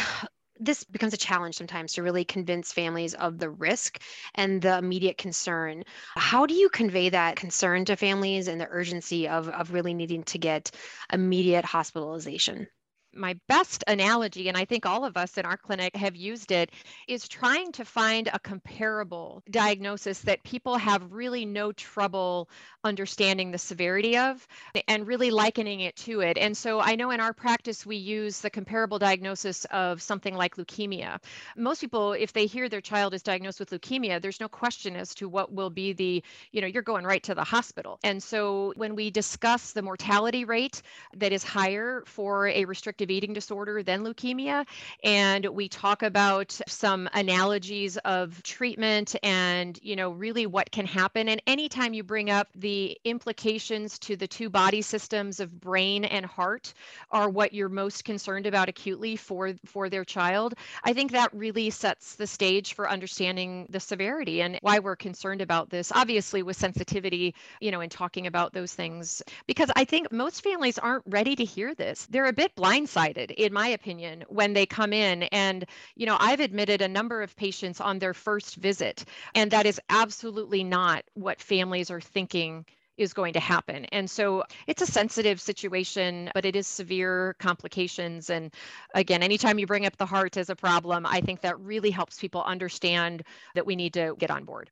this 0.60 0.84
becomes 0.84 1.14
a 1.14 1.18
challenge 1.18 1.56
sometimes 1.56 1.94
to 1.94 2.04
really 2.04 2.26
convince 2.26 2.72
families 2.74 3.14
of 3.14 3.38
the 3.40 3.50
risk 3.50 4.02
and 4.36 4.62
the 4.62 4.78
immediate 4.78 5.18
concern. 5.18 5.84
How 6.16 6.46
do 6.46 6.54
you 6.54 6.70
convey 6.70 7.10
that 7.10 7.36
concern 7.36 7.86
to 7.86 7.96
families 7.96 8.48
and 8.48 8.60
the 8.60 8.68
urgency 8.70 9.28
of, 9.28 9.50
of 9.50 9.74
really 9.74 9.94
needing 9.94 10.24
to 10.26 10.38
get 10.38 10.72
immediate 11.12 11.66
hospitalization? 11.66 12.68
My 13.16 13.38
best 13.48 13.84
analogy, 13.88 14.48
and 14.50 14.58
I 14.58 14.66
think 14.66 14.86
all 14.86 15.06
of 15.06 15.18
us 15.18 15.38
in 15.38 15.46
our 15.46 15.58
clinic 15.58 15.96
have 15.96 16.16
used 16.16 16.52
it, 16.52 16.72
is 17.08 17.28
trying 17.28 17.72
to 17.74 17.86
find 17.86 18.30
a 18.34 18.40
comparable 18.40 19.44
diagnosis 19.52 20.20
that 20.22 20.44
people 20.44 20.78
have 20.78 21.12
really 21.12 21.46
no 21.46 21.72
trouble 21.72 22.50
understanding 22.84 23.52
the 23.52 23.58
severity 23.58 24.18
of 24.18 24.48
and 24.88 25.08
really 25.08 25.32
likening 25.32 25.82
it 25.82 25.96
to 25.96 26.22
it. 26.22 26.38
And 26.38 26.56
so 26.56 26.80
I 26.80 26.96
know 26.96 27.12
in 27.12 27.20
our 27.20 27.34
practice, 27.34 27.86
we 27.86 27.96
use 27.96 28.40
the 28.40 28.50
comparable 28.50 29.00
diagnosis 29.00 29.66
of 29.66 30.02
something 30.02 30.36
like 30.36 30.56
leukemia. 30.56 31.20
Most 31.58 31.82
people, 31.82 32.14
if 32.14 32.34
they 32.34 32.46
hear 32.46 32.70
their 32.70 32.82
child 32.82 33.14
is 33.14 33.24
diagnosed 33.24 33.60
with 33.60 33.72
leukemia, 33.72 34.22
there's 34.22 34.40
no 34.40 34.48
question 34.48 34.96
as 34.96 35.16
to 35.16 35.28
what 35.28 35.52
will 35.52 35.70
be 35.70 35.94
the, 35.94 36.24
you 36.52 36.62
know, 36.62 36.68
you're 36.68 36.84
going 36.84 37.06
right 37.06 37.24
to 37.24 37.36
the 37.36 37.44
hospital. 37.44 38.00
And 38.04 38.22
so 38.22 38.74
when 38.76 38.96
we 38.96 39.10
discuss 39.10 39.72
the 39.72 39.82
mortality 39.82 40.46
rate 40.46 40.82
that 41.16 41.32
is 41.32 41.44
higher 41.44 42.04
for 42.06 42.48
a 42.48 42.66
eating 43.12 43.34
disorder 43.34 43.84
than 43.84 44.04
leukemia, 44.04 44.66
and 45.04 45.46
we 45.46 45.68
talk 45.68 46.04
about 46.04 46.60
some 46.68 47.10
analogies 47.14 47.98
of 47.98 48.42
treatment 48.44 49.16
and, 49.24 49.80
you 49.82 49.96
know, 49.96 50.12
really 50.12 50.46
what 50.46 50.72
can 50.72 50.86
happen. 50.86 51.30
And 51.30 51.42
anytime 51.48 51.94
you 51.94 52.04
bring 52.04 52.30
up 52.30 52.48
the 52.56 52.98
implications 53.04 54.00
to 54.00 54.16
the 54.16 54.28
two 54.28 54.50
body 54.50 54.82
systems 54.82 55.40
of 55.40 55.60
brain 55.60 56.06
and 56.06 56.26
heart 56.26 56.74
are 57.12 57.30
what 57.30 57.54
you're 57.54 57.70
most 57.70 58.04
concerned 58.04 58.46
about 58.46 58.70
acutely 58.70 59.16
for 59.16 59.54
for 59.66 59.90
their 59.90 60.04
child, 60.06 60.56
I 60.84 60.94
think 60.94 61.12
that 61.12 61.34
really 61.34 61.70
sets 61.70 62.16
the 62.16 62.28
stage 62.28 62.74
for 62.74 62.90
understanding 62.90 63.68
the 63.70 63.80
severity 63.80 64.42
and 64.42 64.58
why 64.62 64.80
we're 64.80 64.96
concerned 64.96 65.42
about 65.42 65.70
this. 65.70 65.92
Obviously 65.94 66.44
with 66.44 66.58
sensitivity, 66.58 67.36
you 67.62 67.72
know, 67.72 67.82
in 67.82 67.90
talking 67.90 68.28
about 68.28 68.54
those 68.54 68.74
things 68.74 69.22
because 69.48 69.70
I 69.76 69.86
think 69.86 70.12
most 70.12 70.44
families 70.44 70.80
aren't 70.80 71.04
ready 71.08 71.36
to 71.36 71.46
hear 71.46 71.76
this. 71.76 72.08
They're 72.08 72.26
a 72.26 72.34
bit 72.34 72.56
blindsided 72.56 72.95
in 72.96 73.54
my 73.54 73.68
opinion 73.68 74.24
when 74.28 74.54
they 74.54 74.66
come 74.66 74.94
in 74.94 75.24
and 75.24 75.66
you 75.96 76.06
know, 76.06 76.18
I've 76.20 76.40
admitted 76.40 76.82
a 76.82 76.88
number 76.88 77.22
of 77.22 77.36
patients 77.36 77.82
on 77.82 78.00
their 78.00 78.14
first 78.14 78.56
visit 78.56 79.06
and 79.34 79.52
that 79.52 79.66
is 79.66 79.80
absolutely 79.90 80.64
not 80.64 81.04
what 81.14 81.42
families 81.42 81.92
are 81.92 82.02
thinking 82.02 82.66
is 82.98 83.14
going 83.14 83.34
to 83.34 83.40
happen. 83.40 83.86
And 83.86 84.10
so 84.10 84.44
it's 84.68 84.82
a 84.82 84.86
sensitive 84.86 85.42
situation, 85.42 86.32
but 86.34 86.46
it 86.46 86.56
is 86.56 86.68
severe 86.68 87.36
complications. 87.40 88.30
And 88.30 88.54
again, 88.94 89.22
anytime 89.22 89.60
you 89.60 89.68
bring 89.68 89.86
up 89.86 89.98
the 89.98 90.06
heart 90.06 90.38
as 90.38 90.50
a 90.50 90.56
problem, 90.56 91.06
I 91.06 91.22
think 91.22 91.42
that 91.42 91.60
really 91.60 91.92
helps 91.92 92.20
people 92.20 92.44
understand 92.44 93.24
that 93.54 93.66
we 93.66 93.76
need 93.76 93.94
to 93.94 94.16
get 94.18 94.32
on 94.32 94.46
board. 94.46 94.70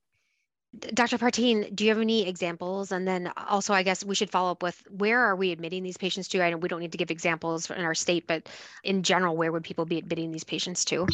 Dr. 0.79 1.17
Partain, 1.17 1.75
do 1.75 1.83
you 1.83 1.91
have 1.91 2.01
any 2.01 2.27
examples? 2.27 2.91
And 2.91 3.07
then 3.07 3.27
uh, 3.27 3.33
also, 3.47 3.73
I 3.73 3.83
guess 3.83 4.03
we 4.03 4.15
should 4.15 4.31
follow 4.31 4.51
up 4.51 4.63
with 4.63 4.81
where 4.89 5.19
are 5.19 5.35
we 5.35 5.51
admitting 5.51 5.83
these 5.83 5.97
patients 5.97 6.27
to? 6.29 6.41
I 6.41 6.49
know 6.49 6.57
we 6.57 6.67
don't 6.67 6.79
need 6.79 6.93
to 6.93 6.97
give 6.97 7.11
examples 7.11 7.69
in 7.69 7.81
our 7.81 7.93
state, 7.93 8.25
but 8.27 8.49
in 8.83 9.03
general, 9.03 9.37
where 9.37 9.51
would 9.51 9.63
people 9.63 9.85
be 9.85 9.99
admitting 9.99 10.31
these 10.31 10.43
patients 10.43 10.83
to? 10.85 11.07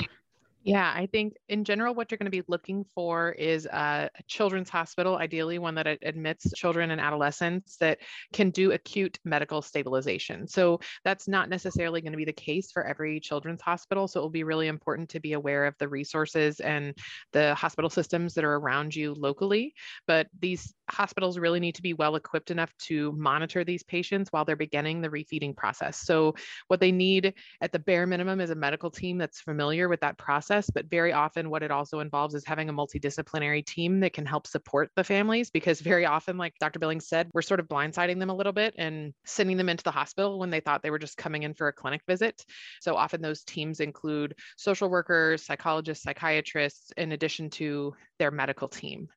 Yeah, 0.64 0.92
I 0.94 1.06
think 1.06 1.36
in 1.48 1.64
general, 1.64 1.96
what 1.96 2.12
you're 2.12 2.18
going 2.18 2.30
to 2.30 2.32
be 2.32 2.44
looking 2.50 2.84
for 2.94 3.32
is 3.32 3.66
a, 3.66 4.10
children's 4.28 4.70
hospital, 4.70 5.16
ideally 5.16 5.58
one 5.58 5.74
that 5.76 5.88
admits 6.02 6.52
children 6.54 6.92
and 6.92 7.00
adolescents 7.00 7.78
that 7.78 8.00
can 8.34 8.50
do 8.50 8.74
acute 8.74 9.18
medical 9.24 9.62
stabilization. 9.62 10.48
So 10.48 10.82
that's 11.06 11.30
not 11.30 11.48
necessarily 11.48 12.02
going 12.02 12.12
to 12.12 12.18
be 12.18 12.26
the 12.26 12.34
case 12.34 12.72
for 12.74 12.86
every 12.86 13.22
children's 13.22 13.62
hospital. 13.62 14.08
So 14.08 14.20
it 14.20 14.24
will 14.24 14.30
be 14.30 14.44
really 14.44 14.68
important 14.68 15.10
to 15.12 15.22
be 15.22 15.34
aware 15.34 15.66
of 15.66 15.76
the 15.80 15.88
resources 15.88 16.60
and 16.60 16.94
the 17.32 17.56
hospital 17.56 17.90
systems 17.90 18.34
that 18.34 18.44
are 18.44 18.56
around 18.56 18.94
you 18.94 19.14
locally. 19.14 19.74
But 20.08 20.28
these 20.42 20.74
hospitals 20.90 21.40
really 21.40 21.62
need 21.62 21.76
to 21.76 21.82
be 21.82 21.94
well 21.94 22.16
equipped 22.18 22.52
enough 22.52 22.74
to 22.80 23.14
monitor 23.14 23.64
these 23.64 23.84
patients 23.84 24.30
while 24.32 24.44
they're 24.44 24.58
beginning 24.58 25.00
the 25.02 25.10
refeeding 25.10 25.56
process. 25.56 26.00
So 26.00 26.36
what 26.68 26.82
they 26.82 26.92
need 26.92 27.34
at 27.62 27.72
the 27.72 27.80
bare 27.80 28.06
minimum 28.06 28.42
is 28.42 28.50
a 28.50 28.56
medical 28.56 28.92
team 28.92 29.18
that's 29.18 29.40
familiar 29.40 29.88
with 29.88 30.02
that 30.02 30.18
process 30.18 30.49
process, 30.50 30.70
but 30.70 30.90
very 30.90 31.14
often 31.14 31.50
what 31.50 31.64
it 31.64 31.72
also 31.72 32.00
involves 32.00 32.34
is 32.34 32.46
having 32.46 32.70
a 32.70 32.74
multidisciplinary 32.74 33.66
team 33.66 34.00
that 34.00 34.14
can 34.14 34.26
help 34.26 34.48
support 34.48 34.90
the 34.96 35.04
families 35.04 35.50
because 35.50 35.80
very 35.80 36.06
often, 36.06 36.38
like 36.38 36.54
Dr. 36.60 36.80
Billings 36.80 37.08
said, 37.08 37.30
we're 37.34 37.42
sort 37.42 37.60
of 37.60 37.68
blindsiding 37.68 38.20
them 38.20 38.30
a 38.30 38.36
little 38.36 38.54
bit 38.54 38.74
and 38.78 39.14
sending 39.26 39.58
them 39.58 39.70
into 39.70 39.84
the 39.84 39.92
hospital 39.92 40.40
when 40.40 40.50
they 40.50 40.60
thought 40.60 40.82
they 40.82 40.90
were 40.90 41.00
just 41.00 41.18
coming 41.18 41.44
in 41.44 41.54
for 41.54 41.68
a 41.68 41.74
clinic 41.74 42.02
visit. 42.08 42.44
So 42.82 42.96
often 42.96 43.22
those 43.22 43.44
teams 43.44 43.80
include 43.80 44.34
social 44.58 44.90
workers, 44.90 45.46
psychologists, 45.46 46.04
psychiatrists, 46.04 46.92
in 46.98 47.12
addition 47.12 47.50
to 47.52 47.94
their 48.18 48.32
medical 48.32 48.68
team. 48.68 49.08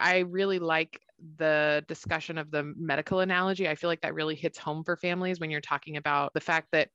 I 0.00 0.18
really 0.18 0.60
like 0.60 1.00
the 1.38 1.84
discussion 1.88 2.38
of 2.38 2.52
the 2.52 2.72
medical 2.76 3.18
analogy. 3.20 3.68
I 3.68 3.74
feel 3.74 3.90
like 3.90 4.02
that 4.02 4.14
really 4.14 4.36
hits 4.36 4.58
home 4.58 4.84
for 4.84 4.96
families 4.96 5.40
when 5.40 5.50
you're 5.50 5.60
talking 5.60 5.96
about 5.96 6.32
the 6.34 6.40
fact 6.40 6.68
that 6.70 6.88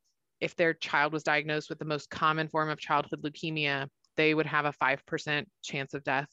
if 0.44 0.56
their 0.58 0.74
child 0.74 1.14
was 1.14 1.24
diagnosed 1.24 1.70
with 1.70 1.80
the 1.80 1.86
most 1.86 2.10
common 2.10 2.50
form 2.50 2.70
of 2.70 2.78
childhood 2.78 3.22
leukemia, 3.22 3.88
they 4.18 4.34
would 4.34 4.46
have 4.46 4.66
a 4.66 4.74
5% 4.74 5.46
chance 5.64 5.94
of 5.94 6.04
death. 6.04 6.28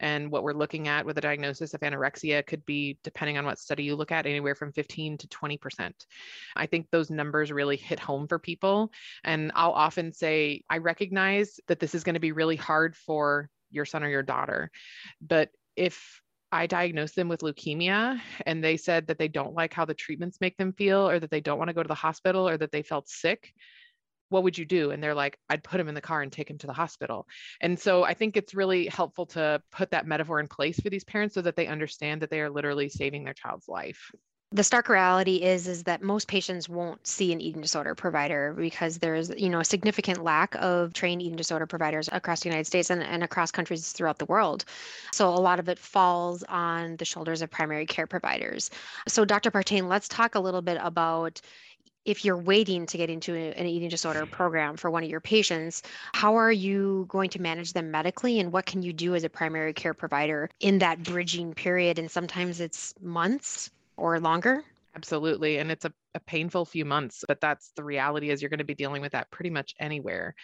And 0.00 0.30
what 0.30 0.42
we're 0.42 0.52
looking 0.52 0.86
at 0.86 1.06
with 1.06 1.16
a 1.18 1.22
diagnosis 1.22 1.72
of 1.74 1.80
anorexia 1.80 2.46
could 2.46 2.64
be, 2.66 2.98
depending 3.02 3.38
on 3.38 3.46
what 3.46 3.58
study 3.58 3.82
you 3.82 3.96
look 3.96 4.12
at, 4.12 4.26
anywhere 4.26 4.54
from 4.54 4.70
15 4.70 5.16
to 5.18 5.26
20%. 5.28 5.92
I 6.54 6.66
think 6.66 6.86
those 6.90 7.10
numbers 7.10 7.50
really 7.50 7.76
hit 7.76 7.98
home 7.98 8.28
for 8.28 8.38
people. 8.38 8.92
And 9.24 9.50
I'll 9.54 9.72
often 9.72 10.12
say, 10.12 10.62
I 10.68 10.78
recognize 10.78 11.58
that 11.66 11.80
this 11.80 11.94
is 11.94 12.04
going 12.04 12.14
to 12.14 12.20
be 12.20 12.32
really 12.32 12.56
hard 12.56 12.94
for 12.94 13.48
your 13.70 13.86
son 13.86 14.04
or 14.04 14.08
your 14.08 14.22
daughter. 14.22 14.70
But 15.20 15.48
if 15.74 16.20
I 16.54 16.68
diagnosed 16.68 17.16
them 17.16 17.28
with 17.28 17.40
leukemia 17.40 18.20
and 18.46 18.62
they 18.62 18.76
said 18.76 19.08
that 19.08 19.18
they 19.18 19.26
don't 19.26 19.54
like 19.54 19.74
how 19.74 19.84
the 19.84 19.92
treatments 19.92 20.40
make 20.40 20.56
them 20.56 20.72
feel 20.72 21.08
or 21.08 21.18
that 21.18 21.30
they 21.30 21.40
don't 21.40 21.58
want 21.58 21.68
to 21.68 21.74
go 21.74 21.82
to 21.82 21.88
the 21.88 21.94
hospital 21.94 22.48
or 22.48 22.56
that 22.56 22.70
they 22.70 22.82
felt 22.82 23.08
sick, 23.08 23.52
what 24.28 24.44
would 24.44 24.56
you 24.56 24.64
do? 24.64 24.92
And 24.92 25.02
they're 25.02 25.16
like, 25.16 25.36
I'd 25.50 25.64
put 25.64 25.80
him 25.80 25.88
in 25.88 25.96
the 25.96 26.00
car 26.00 26.22
and 26.22 26.30
take 26.30 26.48
him 26.48 26.58
to 26.58 26.68
the 26.68 26.72
hospital. 26.72 27.26
And 27.60 27.76
so 27.76 28.04
I 28.04 28.14
think 28.14 28.36
it's 28.36 28.54
really 28.54 28.86
helpful 28.86 29.26
to 29.26 29.60
put 29.72 29.90
that 29.90 30.06
metaphor 30.06 30.38
in 30.38 30.46
place 30.46 30.78
for 30.78 30.90
these 30.90 31.02
parents 31.02 31.34
so 31.34 31.42
that 31.42 31.56
they 31.56 31.66
understand 31.66 32.22
that 32.22 32.30
they 32.30 32.40
are 32.40 32.50
literally 32.50 32.88
saving 32.88 33.24
their 33.24 33.34
child's 33.34 33.68
life 33.68 34.12
the 34.54 34.62
stark 34.62 34.88
reality 34.88 35.42
is 35.42 35.66
is 35.66 35.82
that 35.82 36.00
most 36.00 36.28
patients 36.28 36.68
won't 36.68 37.04
see 37.04 37.32
an 37.32 37.40
eating 37.40 37.60
disorder 37.60 37.92
provider 37.92 38.54
because 38.56 38.98
there's 38.98 39.28
you 39.36 39.48
know 39.48 39.58
a 39.58 39.64
significant 39.64 40.22
lack 40.22 40.54
of 40.60 40.92
trained 40.92 41.20
eating 41.20 41.34
disorder 41.34 41.66
providers 41.66 42.08
across 42.12 42.40
the 42.40 42.48
united 42.48 42.64
states 42.64 42.88
and, 42.88 43.02
and 43.02 43.24
across 43.24 43.50
countries 43.50 43.90
throughout 43.90 44.18
the 44.18 44.24
world. 44.26 44.64
So 45.12 45.28
a 45.28 45.42
lot 45.48 45.58
of 45.58 45.68
it 45.68 45.78
falls 45.78 46.44
on 46.44 46.96
the 46.96 47.04
shoulders 47.04 47.42
of 47.42 47.50
primary 47.50 47.84
care 47.84 48.06
providers. 48.06 48.70
So 49.08 49.24
dr 49.24 49.50
partain 49.50 49.88
let's 49.88 50.06
talk 50.06 50.36
a 50.36 50.40
little 50.40 50.62
bit 50.62 50.78
about 50.80 51.40
if 52.04 52.24
you're 52.24 52.36
waiting 52.36 52.86
to 52.86 52.96
get 52.96 53.10
into 53.10 53.34
an 53.34 53.66
eating 53.66 53.88
disorder 53.88 54.24
program 54.26 54.76
for 54.76 54.90
one 54.90 55.02
of 55.02 55.08
your 55.08 55.22
patients, 55.22 55.82
how 56.12 56.36
are 56.36 56.52
you 56.52 57.06
going 57.08 57.30
to 57.30 57.40
manage 57.40 57.72
them 57.72 57.90
medically 57.90 58.38
and 58.38 58.52
what 58.52 58.66
can 58.66 58.82
you 58.82 58.92
do 58.92 59.14
as 59.14 59.24
a 59.24 59.30
primary 59.30 59.72
care 59.72 59.94
provider 59.94 60.50
in 60.60 60.78
that 60.80 61.02
bridging 61.02 61.54
period? 61.54 61.98
And 61.98 62.10
sometimes 62.10 62.60
it's 62.60 62.94
months 63.00 63.70
or 63.96 64.18
longer. 64.20 64.64
Absolutely. 64.96 65.58
And 65.58 65.72
it's 65.72 65.84
a, 65.84 65.92
a 66.14 66.20
painful 66.20 66.64
few 66.64 66.84
months, 66.84 67.24
but 67.26 67.40
that's 67.40 67.72
the 67.74 67.82
reality 67.82 68.30
is 68.30 68.40
you're 68.40 68.48
going 68.48 68.58
to 68.58 68.64
be 68.64 68.76
dealing 68.76 69.02
with 69.02 69.10
that 69.12 69.28
pretty 69.32 69.50
much 69.50 69.74
anywhere. 69.80 70.36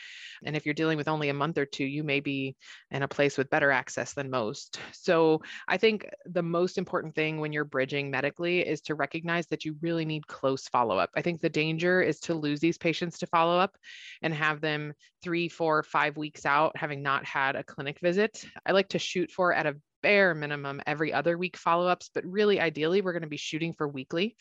And 0.45 0.57
if 0.57 0.67
you're 0.67 0.75
dealing 0.75 0.97
with 0.97 1.07
only 1.07 1.29
a 1.29 1.35
month 1.35 1.57
or 1.57 1.65
two, 1.67 1.85
you 1.85 2.03
may 2.03 2.19
be 2.19 2.57
in 2.91 3.05
a 3.05 3.09
place 3.09 3.39
with 3.39 3.49
better 3.49 3.71
access 3.71 4.13
than 4.13 4.29
most. 4.29 4.81
So 4.91 5.41
I 5.69 5.77
think 5.77 6.09
the 6.27 6.43
most 6.43 6.79
important 6.79 7.15
thing 7.15 7.39
when 7.39 7.53
you're 7.53 7.65
bridging 7.65 8.11
medically 8.11 8.67
is 8.67 8.81
to 8.83 8.97
recognize 8.97 9.47
that 9.49 9.65
you 9.65 9.77
really 9.81 10.05
need 10.05 10.27
close 10.27 10.67
follow 10.67 10.99
up. 10.99 11.11
I 11.15 11.23
think 11.23 11.41
the 11.41 11.49
danger 11.49 12.03
is 12.03 12.19
to 12.21 12.35
lose 12.35 12.59
these 12.59 12.79
patients 12.79 13.21
to 13.21 13.29
follow 13.29 13.57
up 13.57 13.77
and 14.23 14.35
have 14.35 14.61
them 14.61 14.95
three, 15.23 15.49
four, 15.49 15.85
five 15.85 16.17
weeks 16.17 16.45
out 16.45 16.77
having 16.77 17.03
not 17.03 17.25
had 17.25 17.55
a 17.55 17.63
clinic 17.63 18.01
visit. 18.01 18.45
I 18.67 18.73
like 18.73 18.89
to 18.89 18.99
shoot 18.99 19.31
for 19.31 19.53
at 19.53 19.67
a 19.67 19.77
bare 20.03 20.35
minimum 20.35 20.81
every 20.87 21.13
other 21.13 21.37
week 21.37 21.57
follow 21.57 21.87
ups, 21.87 22.11
but 22.15 22.25
really 22.25 22.61
ideally, 22.61 23.01
we're 23.01 23.13
going 23.13 23.23
to 23.23 23.29
be 23.29 23.37
shooting 23.37 23.73
for 23.73 23.89
weekly. 23.89 24.37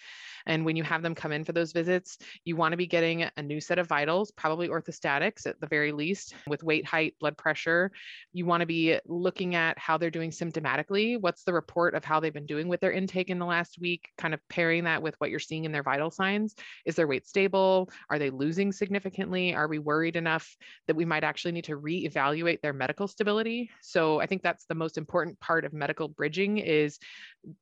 And 0.46 0.66
when 0.66 0.75
you 0.75 0.84
have 0.84 1.01
them 1.01 1.16
come 1.16 1.32
in 1.32 1.44
for 1.44 1.51
those 1.51 1.74
visits, 1.74 2.18
you 2.46 2.56
want 2.56 2.72
to 2.74 2.78
be 2.78 2.88
getting 2.88 3.30
a 3.36 3.42
new 3.44 3.60
set 3.60 3.80
of 3.80 3.88
vitals, 3.88 4.32
probably 4.32 4.70
orthostatics 4.70 5.46
at 5.46 5.60
the 5.60 5.68
very 5.68 5.92
least, 5.92 6.34
with 6.48 6.63
weight, 6.63 6.86
height, 6.86 7.16
blood 7.20 7.38
pressure. 7.38 7.92
You 8.34 8.46
want 8.46 8.62
to 8.62 8.68
be 8.68 8.98
looking 9.06 9.56
at 9.56 9.78
how 9.78 9.98
they're 9.98 10.10
doing 10.10 10.32
symptomatically. 10.32 11.20
What's 11.20 11.44
the 11.44 11.54
report 11.54 11.94
of 11.94 12.06
how 12.06 12.20
they've 12.20 12.34
been 12.34 12.46
doing 12.46 12.68
with 12.68 12.80
their 12.80 12.92
intake 12.92 13.30
in 13.30 13.39
the 13.39 13.46
last 13.46 13.80
week? 13.80 14.10
Kind 14.18 14.34
of 14.34 14.39
pairing 14.50 14.86
that 14.86 15.01
with 15.01 15.16
what 15.18 15.30
you're 15.30 15.39
seeing 15.39 15.66
in 15.66 15.72
their 15.72 15.84
vital 15.84 16.12
signs. 16.12 16.56
Is 16.86 16.96
their 16.96 17.08
weight 17.08 17.28
stable? 17.28 17.89
Are 18.10 18.20
they 18.20 18.30
losing 18.30 18.72
significantly? 18.72 19.54
Are 19.54 19.68
we 19.68 19.80
worried 19.80 20.16
enough 20.16 20.56
that 20.88 20.96
we 20.96 21.06
might 21.06 21.24
actually 21.24 21.51
need 21.51 21.66
to 21.66 21.78
reevaluate 21.78 22.62
their 22.62 22.74
medical 22.74 23.08
stability? 23.08 23.70
So 23.82 24.22
I 24.22 24.25
think 24.25 24.44
that's 24.44 24.66
the 24.66 24.75
most 24.75 24.98
important 24.98 25.39
part 25.39 25.49
of 25.65 25.74
medical 25.74 26.08
bridging 26.08 26.58
is 26.58 27.00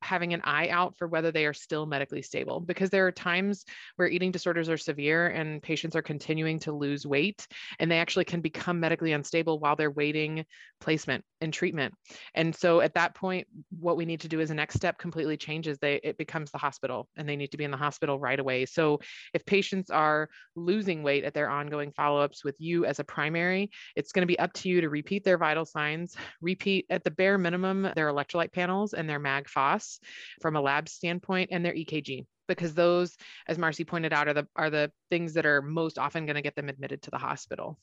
having 0.02 0.34
an 0.34 0.40
eye 0.44 0.68
out 0.68 0.96
for 0.98 1.06
whether 1.06 1.30
they 1.30 1.46
are 1.46 1.54
still 1.54 1.86
medically 1.86 2.22
stable 2.22 2.60
because 2.60 2.90
there 2.90 3.06
are 3.06 3.12
times 3.12 3.64
where 3.96 4.08
eating 4.08 4.32
disorders 4.32 4.68
are 4.68 4.76
severe 4.76 5.28
and 5.28 5.62
patients 5.62 5.94
are 5.94 6.02
continuing 6.02 6.58
to 6.58 6.72
lose 6.72 7.06
weight 7.06 7.46
and 7.78 7.90
they 7.90 7.98
actually 7.98 8.24
can 8.24 8.40
become 8.40 8.80
medically 8.80 9.12
unstable 9.12 9.58
while 9.60 9.76
they're 9.76 9.90
waiting 9.90 10.44
placement 10.80 11.24
and 11.40 11.52
treatment. 11.52 11.94
And 12.34 12.54
so 12.54 12.80
at 12.80 12.94
that 12.94 13.14
point 13.14 13.46
what 13.78 13.96
we 13.96 14.04
need 14.04 14.20
to 14.20 14.28
do 14.28 14.40
is 14.40 14.48
the 14.48 14.54
next 14.54 14.74
step 14.74 14.98
completely 14.98 15.36
changes. 15.36 15.78
They 15.78 16.00
it 16.02 16.18
becomes 16.18 16.50
the 16.50 16.58
hospital 16.58 17.08
and 17.16 17.28
they 17.28 17.36
need 17.36 17.52
to 17.52 17.56
be 17.56 17.64
in 17.64 17.70
the 17.70 17.76
hospital 17.76 18.18
right 18.18 18.38
away. 18.38 18.66
So 18.66 18.98
if 19.32 19.46
patients 19.46 19.90
are 19.90 20.28
losing 20.56 21.02
weight 21.02 21.24
at 21.24 21.34
their 21.34 21.48
ongoing 21.48 21.92
follow-ups 21.92 22.44
with 22.44 22.56
you 22.60 22.84
as 22.84 22.98
a 22.98 23.04
primary 23.04 23.70
it's 23.96 24.12
going 24.12 24.22
to 24.22 24.26
be 24.26 24.38
up 24.38 24.52
to 24.52 24.68
you 24.68 24.80
to 24.80 24.88
repeat 24.88 25.24
their 25.24 25.38
vital 25.38 25.64
signs 25.64 26.16
repeat 26.40 26.86
at 26.90 27.04
the 27.04 27.10
bare 27.10 27.38
minimum 27.38 27.77
their 27.82 28.12
electrolyte 28.12 28.52
panels 28.52 28.94
and 28.94 29.08
their 29.08 29.18
mag 29.18 29.48
from 29.48 30.56
a 30.56 30.60
lab 30.60 30.88
standpoint 30.88 31.50
and 31.52 31.64
their 31.64 31.74
EKG 31.74 32.26
because 32.46 32.74
those 32.74 33.16
as 33.46 33.58
Marcy 33.58 33.84
pointed 33.84 34.12
out 34.12 34.26
are 34.26 34.34
the 34.34 34.48
are 34.56 34.70
the 34.70 34.90
things 35.10 35.34
that 35.34 35.46
are 35.46 35.62
most 35.62 35.98
often 35.98 36.26
going 36.26 36.36
to 36.36 36.42
get 36.42 36.56
them 36.56 36.68
admitted 36.68 37.02
to 37.02 37.10
the 37.10 37.18
hospital. 37.18 37.78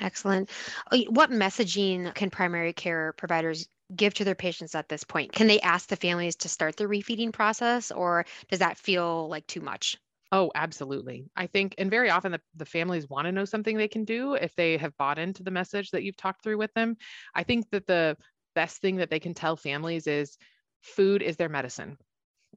Excellent. 0.00 0.50
Uh, 0.90 0.98
what 1.08 1.30
messaging 1.30 2.14
can 2.14 2.30
primary 2.30 2.72
care 2.72 3.12
providers 3.12 3.68
give 3.94 4.14
to 4.14 4.24
their 4.24 4.34
patients 4.34 4.74
at 4.74 4.88
this 4.88 5.04
point? 5.04 5.32
Can 5.32 5.46
they 5.46 5.60
ask 5.60 5.88
the 5.88 5.96
families 5.96 6.36
to 6.36 6.48
start 6.48 6.76
the 6.76 6.84
refeeding 6.84 7.32
process 7.32 7.90
or 7.90 8.26
does 8.50 8.58
that 8.58 8.78
feel 8.78 9.28
like 9.28 9.46
too 9.46 9.60
much? 9.60 9.96
Oh, 10.32 10.50
absolutely. 10.54 11.30
I 11.36 11.46
think, 11.46 11.76
and 11.78 11.88
very 11.88 12.10
often 12.10 12.32
the, 12.32 12.40
the 12.56 12.64
families 12.64 13.08
want 13.08 13.26
to 13.26 13.32
know 13.32 13.44
something 13.44 13.76
they 13.76 13.86
can 13.86 14.04
do 14.04 14.34
if 14.34 14.54
they 14.56 14.76
have 14.76 14.96
bought 14.96 15.20
into 15.20 15.44
the 15.44 15.52
message 15.52 15.92
that 15.92 16.02
you've 16.02 16.16
talked 16.16 16.42
through 16.42 16.58
with 16.58 16.74
them. 16.74 16.96
I 17.34 17.44
think 17.44 17.70
that 17.70 17.86
the 17.86 18.16
best 18.56 18.78
thing 18.78 18.96
that 18.96 19.10
they 19.10 19.20
can 19.20 19.34
tell 19.34 19.56
families 19.56 20.08
is 20.08 20.36
food 20.80 21.22
is 21.22 21.36
their 21.36 21.48
medicine. 21.48 21.98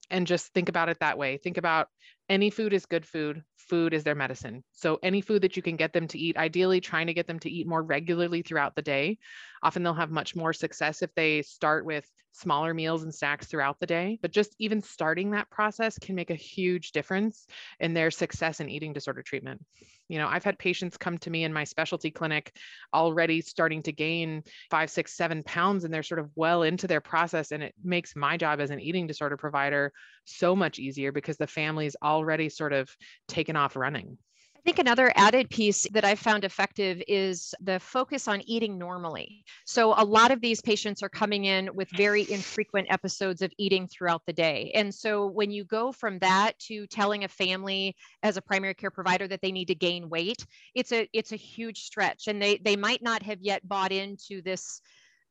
And 0.09 0.25
just 0.25 0.53
think 0.53 0.69
about 0.69 0.89
it 0.89 0.99
that 1.01 1.17
way. 1.17 1.37
Think 1.37 1.57
about 1.57 1.89
any 2.29 2.49
food 2.49 2.73
is 2.73 2.85
good 2.85 3.05
food. 3.05 3.43
Food 3.57 3.93
is 3.93 4.03
their 4.03 4.15
medicine. 4.15 4.63
So, 4.71 4.99
any 5.03 5.21
food 5.21 5.41
that 5.41 5.55
you 5.55 5.61
can 5.61 5.75
get 5.75 5.93
them 5.93 6.07
to 6.07 6.17
eat, 6.17 6.37
ideally 6.37 6.79
trying 6.79 7.07
to 7.07 7.13
get 7.13 7.27
them 7.27 7.39
to 7.39 7.49
eat 7.49 7.67
more 7.67 7.83
regularly 7.83 8.41
throughout 8.41 8.75
the 8.75 8.81
day. 8.81 9.17
Often 9.61 9.83
they'll 9.83 9.93
have 9.93 10.11
much 10.11 10.35
more 10.35 10.53
success 10.53 11.01
if 11.01 11.13
they 11.15 11.41
start 11.41 11.85
with 11.85 12.05
smaller 12.31 12.73
meals 12.73 13.03
and 13.03 13.13
snacks 13.13 13.47
throughout 13.47 13.79
the 13.79 13.85
day. 13.85 14.17
But 14.21 14.31
just 14.31 14.55
even 14.59 14.81
starting 14.81 15.31
that 15.31 15.49
process 15.49 15.97
can 15.99 16.15
make 16.15 16.29
a 16.29 16.35
huge 16.35 16.91
difference 16.91 17.47
in 17.79 17.93
their 17.93 18.11
success 18.11 18.59
in 18.59 18.69
eating 18.69 18.93
disorder 18.93 19.21
treatment. 19.21 19.63
You 20.07 20.17
know, 20.17 20.27
I've 20.27 20.43
had 20.43 20.57
patients 20.57 20.97
come 20.97 21.17
to 21.19 21.29
me 21.29 21.43
in 21.43 21.53
my 21.53 21.63
specialty 21.63 22.11
clinic 22.11 22.55
already 22.93 23.41
starting 23.41 23.83
to 23.83 23.91
gain 23.91 24.43
five, 24.71 24.89
six, 24.89 25.15
seven 25.15 25.43
pounds, 25.43 25.83
and 25.83 25.93
they're 25.93 26.03
sort 26.03 26.19
of 26.19 26.31
well 26.35 26.63
into 26.63 26.87
their 26.87 27.01
process. 27.01 27.51
And 27.51 27.61
it 27.61 27.75
makes 27.83 28.15
my 28.15 28.37
job 28.37 28.59
as 28.59 28.71
an 28.71 28.79
eating 28.79 29.05
disorder 29.05 29.37
provider 29.37 29.91
so 30.25 30.55
much 30.55 30.79
easier 30.79 31.11
because 31.11 31.37
the 31.37 31.47
family's 31.47 31.95
already 32.19 32.49
sort 32.49 32.73
of 32.73 32.95
taken 33.27 33.55
off 33.55 33.75
running. 33.75 34.17
I 34.59 34.61
think 34.61 34.79
another 34.79 35.13
added 35.15 35.49
piece 35.49 35.87
that 35.93 36.03
I 36.03 36.15
found 36.15 36.43
effective 36.43 37.01
is 37.07 37.53
the 37.61 37.79
focus 37.79 38.27
on 38.27 38.41
eating 38.41 38.77
normally. 38.77 39.45
So, 39.65 39.93
a 39.97 40.03
lot 40.03 40.31
of 40.31 40.41
these 40.41 40.59
patients 40.59 41.01
are 41.01 41.07
coming 41.07 41.45
in 41.45 41.73
with 41.73 41.89
very 41.91 42.29
infrequent 42.29 42.87
episodes 42.91 43.41
of 43.41 43.53
eating 43.57 43.87
throughout 43.87 44.21
the 44.27 44.33
day. 44.33 44.71
And 44.75 44.93
so, 44.93 45.27
when 45.27 45.49
you 45.49 45.63
go 45.63 45.93
from 45.93 46.19
that 46.19 46.59
to 46.67 46.85
telling 46.87 47.23
a 47.23 47.29
family 47.29 47.95
as 48.21 48.35
a 48.35 48.41
primary 48.41 48.73
care 48.73 48.91
provider 48.91 49.29
that 49.29 49.39
they 49.41 49.53
need 49.53 49.69
to 49.69 49.75
gain 49.75 50.09
weight, 50.09 50.45
it's 50.75 50.91
a 50.91 51.07
it's 51.13 51.31
a 51.31 51.37
huge 51.37 51.79
stretch, 51.79 52.27
and 52.27 52.41
they 52.41 52.57
they 52.57 52.75
might 52.75 53.01
not 53.01 53.23
have 53.23 53.39
yet 53.39 53.65
bought 53.65 53.93
into 53.93 54.41
this 54.41 54.81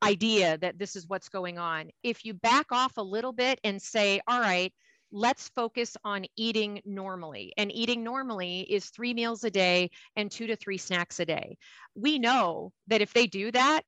idea 0.01 0.57
that 0.57 0.79
this 0.79 0.95
is 0.95 1.07
what's 1.07 1.29
going 1.29 1.59
on. 1.59 1.89
If 2.01 2.25
you 2.25 2.33
back 2.33 2.71
off 2.71 2.97
a 2.97 3.03
little 3.03 3.33
bit 3.33 3.59
and 3.63 3.79
say, 3.79 4.21
all 4.27 4.39
right, 4.39 4.73
let's 5.11 5.49
focus 5.49 5.95
on 6.03 6.25
eating 6.35 6.81
normally. 6.85 7.53
And 7.57 7.71
eating 7.71 8.03
normally 8.03 8.61
is 8.61 8.89
three 8.89 9.13
meals 9.13 9.43
a 9.43 9.49
day 9.49 9.91
and 10.15 10.31
two 10.31 10.47
to 10.47 10.55
three 10.55 10.77
snacks 10.77 11.19
a 11.19 11.25
day. 11.25 11.57
We 11.95 12.19
know 12.19 12.71
that 12.87 13.01
if 13.01 13.13
they 13.13 13.27
do 13.27 13.51
that, 13.51 13.81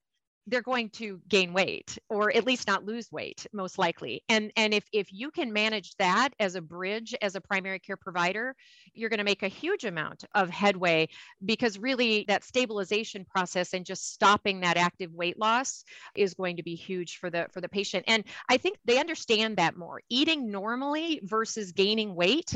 they're 0.51 0.61
going 0.61 0.89
to 0.89 1.21
gain 1.29 1.53
weight 1.53 1.97
or 2.09 2.35
at 2.35 2.45
least 2.45 2.67
not 2.67 2.85
lose 2.85 3.09
weight 3.11 3.47
most 3.53 3.79
likely. 3.79 4.21
And 4.27 4.51
and 4.57 4.73
if 4.73 4.83
if 4.91 5.11
you 5.11 5.31
can 5.31 5.53
manage 5.53 5.95
that 5.95 6.29
as 6.39 6.55
a 6.55 6.61
bridge 6.61 7.15
as 7.21 7.35
a 7.35 7.41
primary 7.41 7.79
care 7.79 7.97
provider 7.97 8.53
you're 8.93 9.09
going 9.09 9.19
to 9.19 9.23
make 9.23 9.43
a 9.43 9.47
huge 9.47 9.85
amount 9.85 10.25
of 10.35 10.49
headway 10.49 11.07
because 11.45 11.79
really 11.79 12.25
that 12.27 12.43
stabilization 12.43 13.25
process 13.25 13.73
and 13.73 13.85
just 13.85 14.11
stopping 14.13 14.59
that 14.59 14.77
active 14.77 15.13
weight 15.13 15.39
loss 15.39 15.85
is 16.15 16.33
going 16.33 16.57
to 16.57 16.63
be 16.63 16.75
huge 16.75 17.17
for 17.17 17.29
the 17.29 17.47
for 17.51 17.61
the 17.61 17.69
patient. 17.69 18.03
And 18.07 18.25
i 18.49 18.57
think 18.57 18.77
they 18.85 18.99
understand 18.99 19.57
that 19.57 19.77
more. 19.77 20.01
Eating 20.09 20.51
normally 20.51 21.21
versus 21.23 21.71
gaining 21.71 22.13
weight 22.13 22.53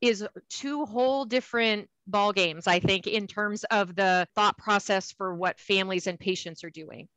is 0.00 0.26
two 0.48 0.86
whole 0.86 1.24
different 1.24 1.88
ball 2.06 2.32
games 2.32 2.66
i 2.66 2.78
think 2.78 3.06
in 3.06 3.26
terms 3.26 3.64
of 3.64 3.94
the 3.94 4.26
thought 4.34 4.58
process 4.58 5.12
for 5.12 5.34
what 5.34 5.58
families 5.58 6.06
and 6.06 6.18
patients 6.18 6.62
are 6.64 6.70
doing 6.70 7.08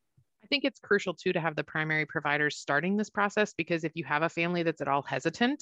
I 0.48 0.50
think 0.50 0.64
it's 0.64 0.80
crucial 0.80 1.14
too 1.14 1.34
to 1.34 1.42
have 1.42 1.58
the 1.58 1.64
primary 1.66 2.06
providers 2.06 2.58
starting 2.58 2.96
this 2.96 3.10
process 3.10 3.54
because 3.58 3.84
if 3.84 3.92
you 3.96 4.06
have 4.06 4.24
a 4.24 4.30
family 4.30 4.64
that's 4.64 4.80
at 4.80 4.88
all 4.88 5.02
hesitant, 5.02 5.62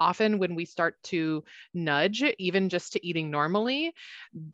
often 0.00 0.40
when 0.40 0.56
we 0.56 0.64
start 0.64 0.96
to 1.04 1.44
nudge, 1.72 2.24
even 2.40 2.68
just 2.68 2.94
to 2.94 3.06
eating 3.06 3.30
normally, 3.30 3.92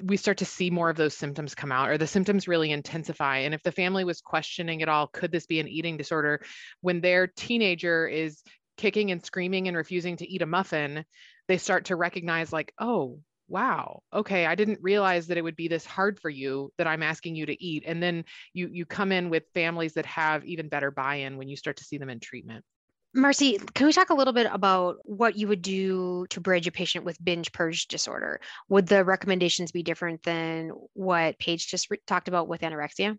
we 0.02 0.18
start 0.18 0.36
to 0.38 0.44
see 0.44 0.68
more 0.68 0.90
of 0.90 0.98
those 0.98 1.16
symptoms 1.16 1.54
come 1.54 1.72
out 1.72 1.88
or 1.88 1.96
the 1.96 2.06
symptoms 2.06 2.46
really 2.46 2.70
intensify. 2.70 3.38
And 3.38 3.54
if 3.54 3.62
the 3.62 3.72
family 3.72 4.04
was 4.04 4.20
questioning 4.20 4.82
at 4.82 4.90
all, 4.90 5.06
could 5.06 5.32
this 5.32 5.46
be 5.46 5.58
an 5.58 5.68
eating 5.68 5.96
disorder? 5.96 6.42
When 6.82 7.00
their 7.00 7.26
teenager 7.26 8.06
is 8.06 8.42
kicking 8.76 9.10
and 9.10 9.24
screaming 9.24 9.68
and 9.68 9.76
refusing 9.76 10.18
to 10.18 10.28
eat 10.28 10.42
a 10.42 10.46
muffin, 10.46 11.06
they 11.48 11.56
start 11.56 11.86
to 11.86 11.96
recognize, 11.96 12.52
like, 12.52 12.74
oh, 12.78 13.20
wow 13.52 14.02
okay 14.14 14.46
i 14.46 14.54
didn't 14.54 14.78
realize 14.80 15.26
that 15.26 15.36
it 15.36 15.42
would 15.42 15.56
be 15.56 15.68
this 15.68 15.84
hard 15.84 16.18
for 16.18 16.30
you 16.30 16.72
that 16.78 16.86
i'm 16.86 17.02
asking 17.02 17.36
you 17.36 17.44
to 17.44 17.62
eat 17.62 17.84
and 17.86 18.02
then 18.02 18.24
you 18.54 18.66
you 18.72 18.86
come 18.86 19.12
in 19.12 19.28
with 19.28 19.42
families 19.52 19.92
that 19.92 20.06
have 20.06 20.42
even 20.46 20.70
better 20.70 20.90
buy-in 20.90 21.36
when 21.36 21.48
you 21.48 21.56
start 21.56 21.76
to 21.76 21.84
see 21.84 21.98
them 21.98 22.08
in 22.08 22.18
treatment 22.18 22.64
Marcy, 23.14 23.58
can 23.74 23.86
we 23.86 23.92
talk 23.92 24.08
a 24.08 24.14
little 24.14 24.32
bit 24.32 24.48
about 24.50 24.96
what 25.02 25.36
you 25.36 25.46
would 25.46 25.60
do 25.60 26.24
to 26.30 26.40
bridge 26.40 26.66
a 26.66 26.72
patient 26.72 27.04
with 27.04 27.22
binge 27.22 27.52
purge 27.52 27.86
disorder? 27.86 28.40
Would 28.70 28.86
the 28.86 29.04
recommendations 29.04 29.70
be 29.70 29.82
different 29.82 30.22
than 30.22 30.70
what 30.94 31.38
Paige 31.38 31.68
just 31.68 31.90
re- 31.90 31.98
talked 32.06 32.28
about 32.28 32.48
with 32.48 32.62
anorexia? 32.62 33.18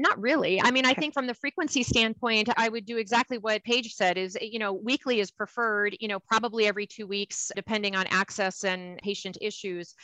Not 0.00 0.18
really. 0.18 0.58
I 0.62 0.70
mean, 0.70 0.86
I 0.86 0.94
think 0.94 1.12
from 1.12 1.26
the 1.26 1.34
frequency 1.34 1.82
standpoint, 1.82 2.48
I 2.56 2.70
would 2.70 2.86
do 2.86 2.96
exactly 2.96 3.36
what 3.36 3.62
Paige 3.64 3.94
said 3.94 4.16
is, 4.16 4.34
you 4.40 4.58
know, 4.58 4.72
weekly 4.72 5.20
is 5.20 5.30
preferred, 5.30 5.94
you 6.00 6.08
know, 6.08 6.18
probably 6.18 6.66
every 6.66 6.86
two 6.86 7.06
weeks, 7.06 7.52
depending 7.54 7.94
on 7.94 8.06
access 8.06 8.64
and 8.64 8.98
patient 9.02 9.36
issues, 9.42 9.94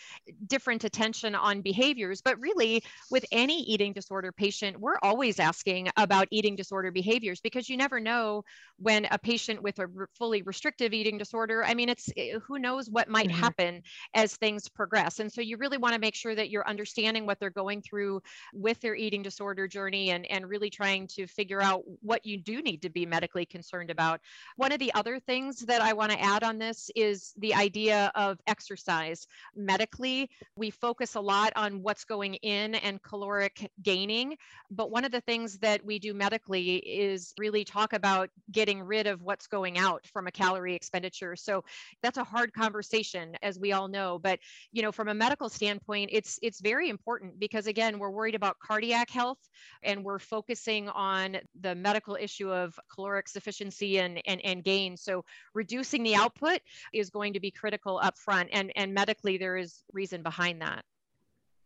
different 0.48 0.84
attention 0.84 1.34
on 1.34 1.62
behaviors. 1.62 2.20
But 2.20 2.38
really, 2.38 2.84
with 3.10 3.24
any 3.32 3.62
eating 3.62 3.94
disorder 3.94 4.32
patient, 4.32 4.78
we're 4.78 4.98
always 5.02 5.40
asking 5.40 5.88
about 5.96 6.28
eating 6.30 6.56
disorder 6.56 6.90
behaviors 6.90 7.40
because 7.40 7.70
you 7.70 7.78
never 7.78 7.98
know 7.98 8.44
when 8.78 9.06
a 9.10 9.18
patient 9.18 9.62
with 9.62 9.78
a 9.78 9.88
fully 10.14 10.42
restrictive 10.42 10.92
eating 10.92 11.16
disorder, 11.16 11.64
I 11.64 11.72
mean, 11.72 11.88
it's 11.88 12.10
eh, 12.18 12.38
who 12.46 12.58
knows 12.58 12.90
what 12.90 13.08
might 13.08 13.28
mm-hmm. 13.28 13.40
happen 13.40 13.82
as 14.12 14.36
things 14.36 14.68
progress. 14.68 15.20
And 15.20 15.32
so 15.32 15.40
you 15.40 15.56
really 15.56 15.78
want 15.78 15.94
to 15.94 16.00
make 16.00 16.14
sure 16.14 16.34
that 16.34 16.50
you're 16.50 16.68
understanding 16.68 17.24
what 17.24 17.40
they're 17.40 17.48
going 17.48 17.80
through 17.80 18.20
with 18.52 18.78
their 18.82 18.94
eating 18.94 19.22
disorder 19.22 19.66
journey 19.66 19.85
journey 19.86 20.10
and, 20.10 20.28
and 20.30 20.48
really 20.48 20.68
trying 20.68 21.06
to 21.06 21.26
figure 21.26 21.62
out 21.62 21.82
what 22.02 22.26
you 22.26 22.36
do 22.36 22.60
need 22.60 22.82
to 22.82 22.90
be 22.90 23.06
medically 23.06 23.46
concerned 23.46 23.90
about. 23.90 24.20
One 24.56 24.72
of 24.72 24.80
the 24.80 24.92
other 24.94 25.20
things 25.20 25.60
that 25.60 25.80
I 25.80 25.92
want 25.92 26.10
to 26.10 26.20
add 26.20 26.42
on 26.42 26.58
this 26.58 26.90
is 26.96 27.32
the 27.38 27.54
idea 27.54 28.10
of 28.16 28.38
exercise. 28.48 29.26
Medically, 29.54 30.28
we 30.56 30.70
focus 30.70 31.14
a 31.14 31.20
lot 31.20 31.52
on 31.54 31.82
what's 31.82 32.04
going 32.04 32.34
in 32.34 32.74
and 32.76 33.00
caloric 33.02 33.70
gaining, 33.82 34.36
but 34.70 34.90
one 34.90 35.04
of 35.04 35.12
the 35.12 35.20
things 35.20 35.58
that 35.58 35.84
we 35.84 36.00
do 36.00 36.14
medically 36.14 36.76
is 36.78 37.32
really 37.38 37.64
talk 37.64 37.92
about 37.92 38.28
getting 38.50 38.82
rid 38.82 39.06
of 39.06 39.22
what's 39.22 39.46
going 39.46 39.78
out 39.78 40.04
from 40.12 40.26
a 40.26 40.32
calorie 40.32 40.74
expenditure. 40.74 41.36
So 41.36 41.62
that's 42.02 42.18
a 42.18 42.24
hard 42.24 42.52
conversation 42.52 43.36
as 43.42 43.58
we 43.58 43.72
all 43.72 43.86
know, 43.86 44.18
but 44.18 44.40
you 44.72 44.82
know 44.82 44.90
from 44.90 45.08
a 45.08 45.14
medical 45.14 45.48
standpoint 45.48 46.10
it's 46.12 46.38
it's 46.42 46.60
very 46.60 46.88
important 46.88 47.38
because 47.38 47.66
again 47.66 47.98
we're 47.98 48.10
worried 48.10 48.34
about 48.34 48.58
cardiac 48.58 49.10
health 49.10 49.38
and 49.82 50.04
we're 50.04 50.18
focusing 50.18 50.88
on 50.88 51.38
the 51.60 51.74
medical 51.74 52.16
issue 52.18 52.52
of 52.52 52.78
caloric 52.92 53.28
sufficiency 53.28 53.98
and, 53.98 54.20
and, 54.26 54.40
and 54.44 54.64
gain. 54.64 54.96
So 54.96 55.24
reducing 55.54 56.02
the 56.02 56.14
output 56.14 56.60
is 56.92 57.10
going 57.10 57.32
to 57.34 57.40
be 57.40 57.50
critical 57.50 58.00
up 58.02 58.16
front. 58.18 58.50
And, 58.52 58.72
and 58.76 58.94
medically, 58.94 59.38
there 59.38 59.56
is 59.56 59.82
reason 59.92 60.22
behind 60.22 60.60
that. 60.62 60.84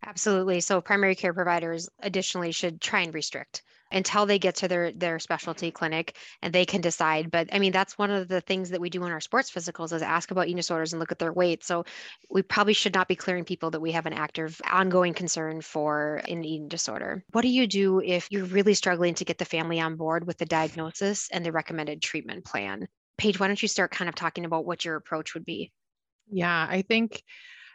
Absolutely. 0.04 0.60
So 0.60 0.80
primary 0.80 1.14
care 1.14 1.34
providers 1.34 1.88
additionally 2.00 2.52
should 2.52 2.80
try 2.80 3.00
and 3.00 3.12
restrict 3.12 3.62
until 3.92 4.26
they 4.26 4.38
get 4.38 4.56
to 4.56 4.68
their 4.68 4.92
their 4.92 5.18
specialty 5.18 5.70
clinic 5.70 6.16
and 6.42 6.52
they 6.52 6.64
can 6.64 6.80
decide 6.80 7.30
but 7.30 7.48
i 7.52 7.58
mean 7.58 7.72
that's 7.72 7.98
one 7.98 8.10
of 8.10 8.28
the 8.28 8.40
things 8.40 8.70
that 8.70 8.80
we 8.80 8.90
do 8.90 9.04
in 9.04 9.12
our 9.12 9.20
sports 9.20 9.50
physicals 9.50 9.92
is 9.92 10.02
ask 10.02 10.30
about 10.30 10.46
eating 10.46 10.56
disorders 10.56 10.92
and 10.92 11.00
look 11.00 11.12
at 11.12 11.18
their 11.18 11.32
weight 11.32 11.64
so 11.64 11.84
we 12.30 12.42
probably 12.42 12.72
should 12.72 12.94
not 12.94 13.08
be 13.08 13.16
clearing 13.16 13.44
people 13.44 13.70
that 13.70 13.80
we 13.80 13.92
have 13.92 14.06
an 14.06 14.12
active 14.12 14.60
ongoing 14.70 15.14
concern 15.14 15.60
for 15.60 16.16
an 16.28 16.44
eating 16.44 16.68
disorder. 16.68 17.24
What 17.32 17.42
do 17.42 17.48
you 17.48 17.66
do 17.66 18.00
if 18.00 18.28
you're 18.30 18.44
really 18.44 18.74
struggling 18.74 19.14
to 19.14 19.24
get 19.24 19.38
the 19.38 19.44
family 19.44 19.80
on 19.80 19.96
board 19.96 20.26
with 20.26 20.38
the 20.38 20.46
diagnosis 20.46 21.28
and 21.32 21.44
the 21.44 21.52
recommended 21.52 22.02
treatment 22.02 22.44
plan? 22.44 22.86
Paige 23.18 23.38
why 23.38 23.46
don't 23.46 23.60
you 23.60 23.68
start 23.68 23.90
kind 23.90 24.08
of 24.08 24.14
talking 24.14 24.44
about 24.44 24.64
what 24.64 24.84
your 24.84 24.96
approach 24.96 25.34
would 25.34 25.44
be? 25.44 25.72
Yeah 26.30 26.66
i 26.68 26.82
think 26.82 27.22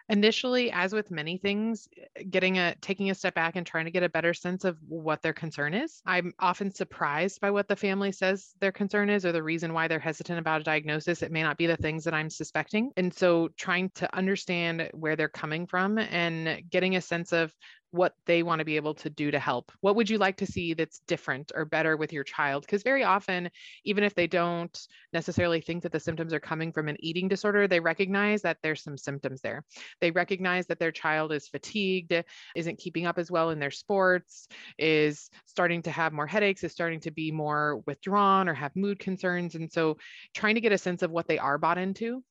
initially 0.10 0.72
as 0.72 0.94
with 0.94 1.10
many 1.10 1.38
things 1.38 1.88
eh, 1.98 2.24
getting 2.30 2.58
a 2.58 2.76
taking 2.82 3.10
a 3.10 3.16
step 3.16 3.34
back 3.34 3.56
and 3.56 3.66
trying 3.66 3.86
to 3.86 3.92
get 3.92 4.04
a 4.04 4.10
better 4.10 4.34
sense 4.34 4.64
of 4.64 4.78
what 4.88 5.22
their 5.22 5.34
concern 5.34 5.74
is. 5.74 6.02
I'm 6.06 6.34
often 6.40 6.74
surprised 6.74 7.42
by 7.42 7.52
what 7.52 7.68
the 7.68 7.76
family 7.76 8.12
says 8.12 8.54
their 8.60 8.72
concern 8.72 9.10
is 9.10 9.26
or 9.26 9.32
the 9.32 9.44
reason 9.44 9.74
why 9.74 9.88
they're 9.88 10.00
hesitant 10.00 10.40
about 10.40 10.62
a 10.62 10.64
diagnosis. 10.64 11.24
It 11.24 11.32
may 11.32 11.44
not 11.44 11.58
be 11.58 11.68
the 11.68 11.78
things 11.78 12.04
that 12.04 12.14
i'm 12.14 12.30
suspecting. 12.30 12.92
And 12.98 13.14
so 13.14 13.50
trying 13.58 13.90
to 13.96 14.16
understand 14.16 14.90
where 14.94 15.16
they're 15.16 15.30
coming 15.30 15.66
from 15.66 15.98
and 15.98 16.62
getting 16.70 16.96
a 16.96 17.02
sense 17.02 17.34
of 17.34 17.54
what 17.96 18.14
they 18.26 18.44
want 18.44 18.60
to 18.60 18.66
be 18.66 18.76
able 18.76 18.94
to 18.94 19.10
do 19.10 19.32
to 19.32 19.40
help. 19.40 19.72
What 19.82 19.96
would 19.96 20.10
you 20.10 20.18
like 20.18 20.38
to 20.38 20.46
see 20.46 20.74
that's 20.74 21.00
different 21.08 21.52
or 21.56 21.66
better 21.66 21.96
with 21.98 22.12
your 22.12 22.24
child? 22.24 22.64
Because 22.64 22.84
very 22.84 23.04
often, 23.04 23.50
even 23.86 24.04
if 24.04 24.14
they 24.14 24.28
don't 24.28 24.78
necessarily 25.14 25.62
think 25.62 25.84
that 25.84 25.92
the 25.92 26.00
symptoms 26.00 26.34
are 26.34 26.40
coming 26.40 26.72
from 26.72 26.90
an 26.90 26.98
eating 27.00 27.28
disorder, 27.28 27.68
they 27.68 27.80
recognize 27.80 28.42
that 28.42 28.58
there's 28.62 28.84
some 28.84 28.98
symptoms 28.98 29.42
there. 29.42 29.64
They 30.02 30.12
recognize 30.12 30.68
that 30.68 30.80
their 30.80 30.92
child 30.92 31.32
is 31.32 31.48
fatigued, 31.48 32.14
isn't 32.56 32.80
keeping 32.80 33.06
up 33.06 33.18
as 33.18 33.32
well 33.32 33.50
in 33.52 33.60
their 33.60 33.72
sports, 33.72 34.48
is 34.78 35.30
starting 35.46 35.82
to 35.84 35.92
have 35.92 36.14
more 36.14 36.28
headaches, 36.28 36.64
is 36.64 36.72
starting 36.72 37.00
to 37.02 37.12
be 37.12 37.32
more 37.32 37.78
withdrawn 37.88 38.50
or 38.50 38.54
have 38.54 38.76
mood 38.76 39.00
concerns. 39.00 39.56
And 39.56 39.72
so, 39.72 39.98
trying 40.34 40.56
to 40.56 40.62
get 40.62 40.74
a 40.74 40.78
sense 40.78 41.02
of 41.02 41.12
what 41.12 41.28
they 41.28 41.38
are 41.38 41.58
bought 41.58 41.78
into 41.78 42.24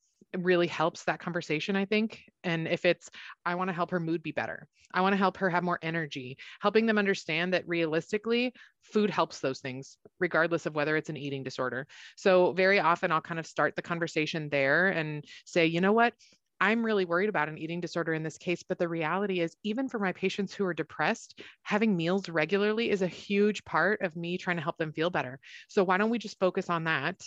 really 0.43 0.67
helps 0.67 1.05
that 1.05 1.21
conversation, 1.21 1.77
I 1.77 1.85
think. 1.85 2.23
And 2.43 2.67
if 2.69 2.85
it's, 2.85 3.11
I 3.45 3.55
want 3.55 3.69
to 3.69 3.75
help 3.75 3.91
her 3.91 4.01
mood 4.01 4.23
be 4.23 4.33
better, 4.33 4.69
I 4.93 5.01
want 5.01 5.13
to 5.13 5.19
help 5.19 5.37
her 5.39 5.51
have 5.51 5.63
more 5.65 5.79
energy, 5.83 6.37
helping 6.61 6.87
them 6.87 6.99
understand 6.99 7.55
that 7.55 7.69
realistically, 7.69 8.53
food 8.83 9.11
helps 9.11 9.41
those 9.41 9.61
things, 9.61 9.97
regardless 10.21 10.67
of 10.67 10.75
whether 10.75 10.97
it's 10.97 11.09
an 11.11 11.17
eating 11.17 11.43
disorder. 11.43 11.87
So, 12.17 12.53
very 12.53 12.81
often 12.81 13.13
I'll 13.13 13.21
kind 13.21 13.41
of 13.41 13.47
start 13.47 13.77
the 13.77 13.83
conversation 13.83 14.49
there 14.51 14.89
and 14.89 15.25
say, 15.45 15.67
you 15.67 15.81
know 15.81 15.93
what? 15.93 16.15
I'm 16.65 16.83
really 16.83 17.05
worried 17.05 17.29
about 17.29 17.51
an 17.51 17.59
eating 17.59 17.83
disorder 17.83 18.15
in 18.15 18.23
this 18.23 18.39
case, 18.39 18.63
but 18.63 18.79
the 18.79 18.89
reality 18.89 19.41
is, 19.41 19.55
even 19.65 19.87
for 19.87 19.99
my 19.99 20.13
patients 20.13 20.55
who 20.55 20.65
are 20.65 20.73
depressed, 20.73 21.39
having 21.63 21.95
meals 21.95 22.31
regularly 22.31 22.89
is 22.89 23.03
a 23.03 23.07
huge 23.07 23.63
part 23.67 24.01
of 24.01 24.17
me 24.17 24.39
trying 24.39 24.57
to 24.57 24.63
help 24.63 24.79
them 24.79 24.91
feel 24.91 25.11
better. 25.11 25.39
So, 25.69 25.85
why 25.85 25.99
don't 25.99 26.09
we 26.09 26.19
just 26.19 26.39
focus 26.39 26.71
on 26.71 26.85
that? 26.85 27.21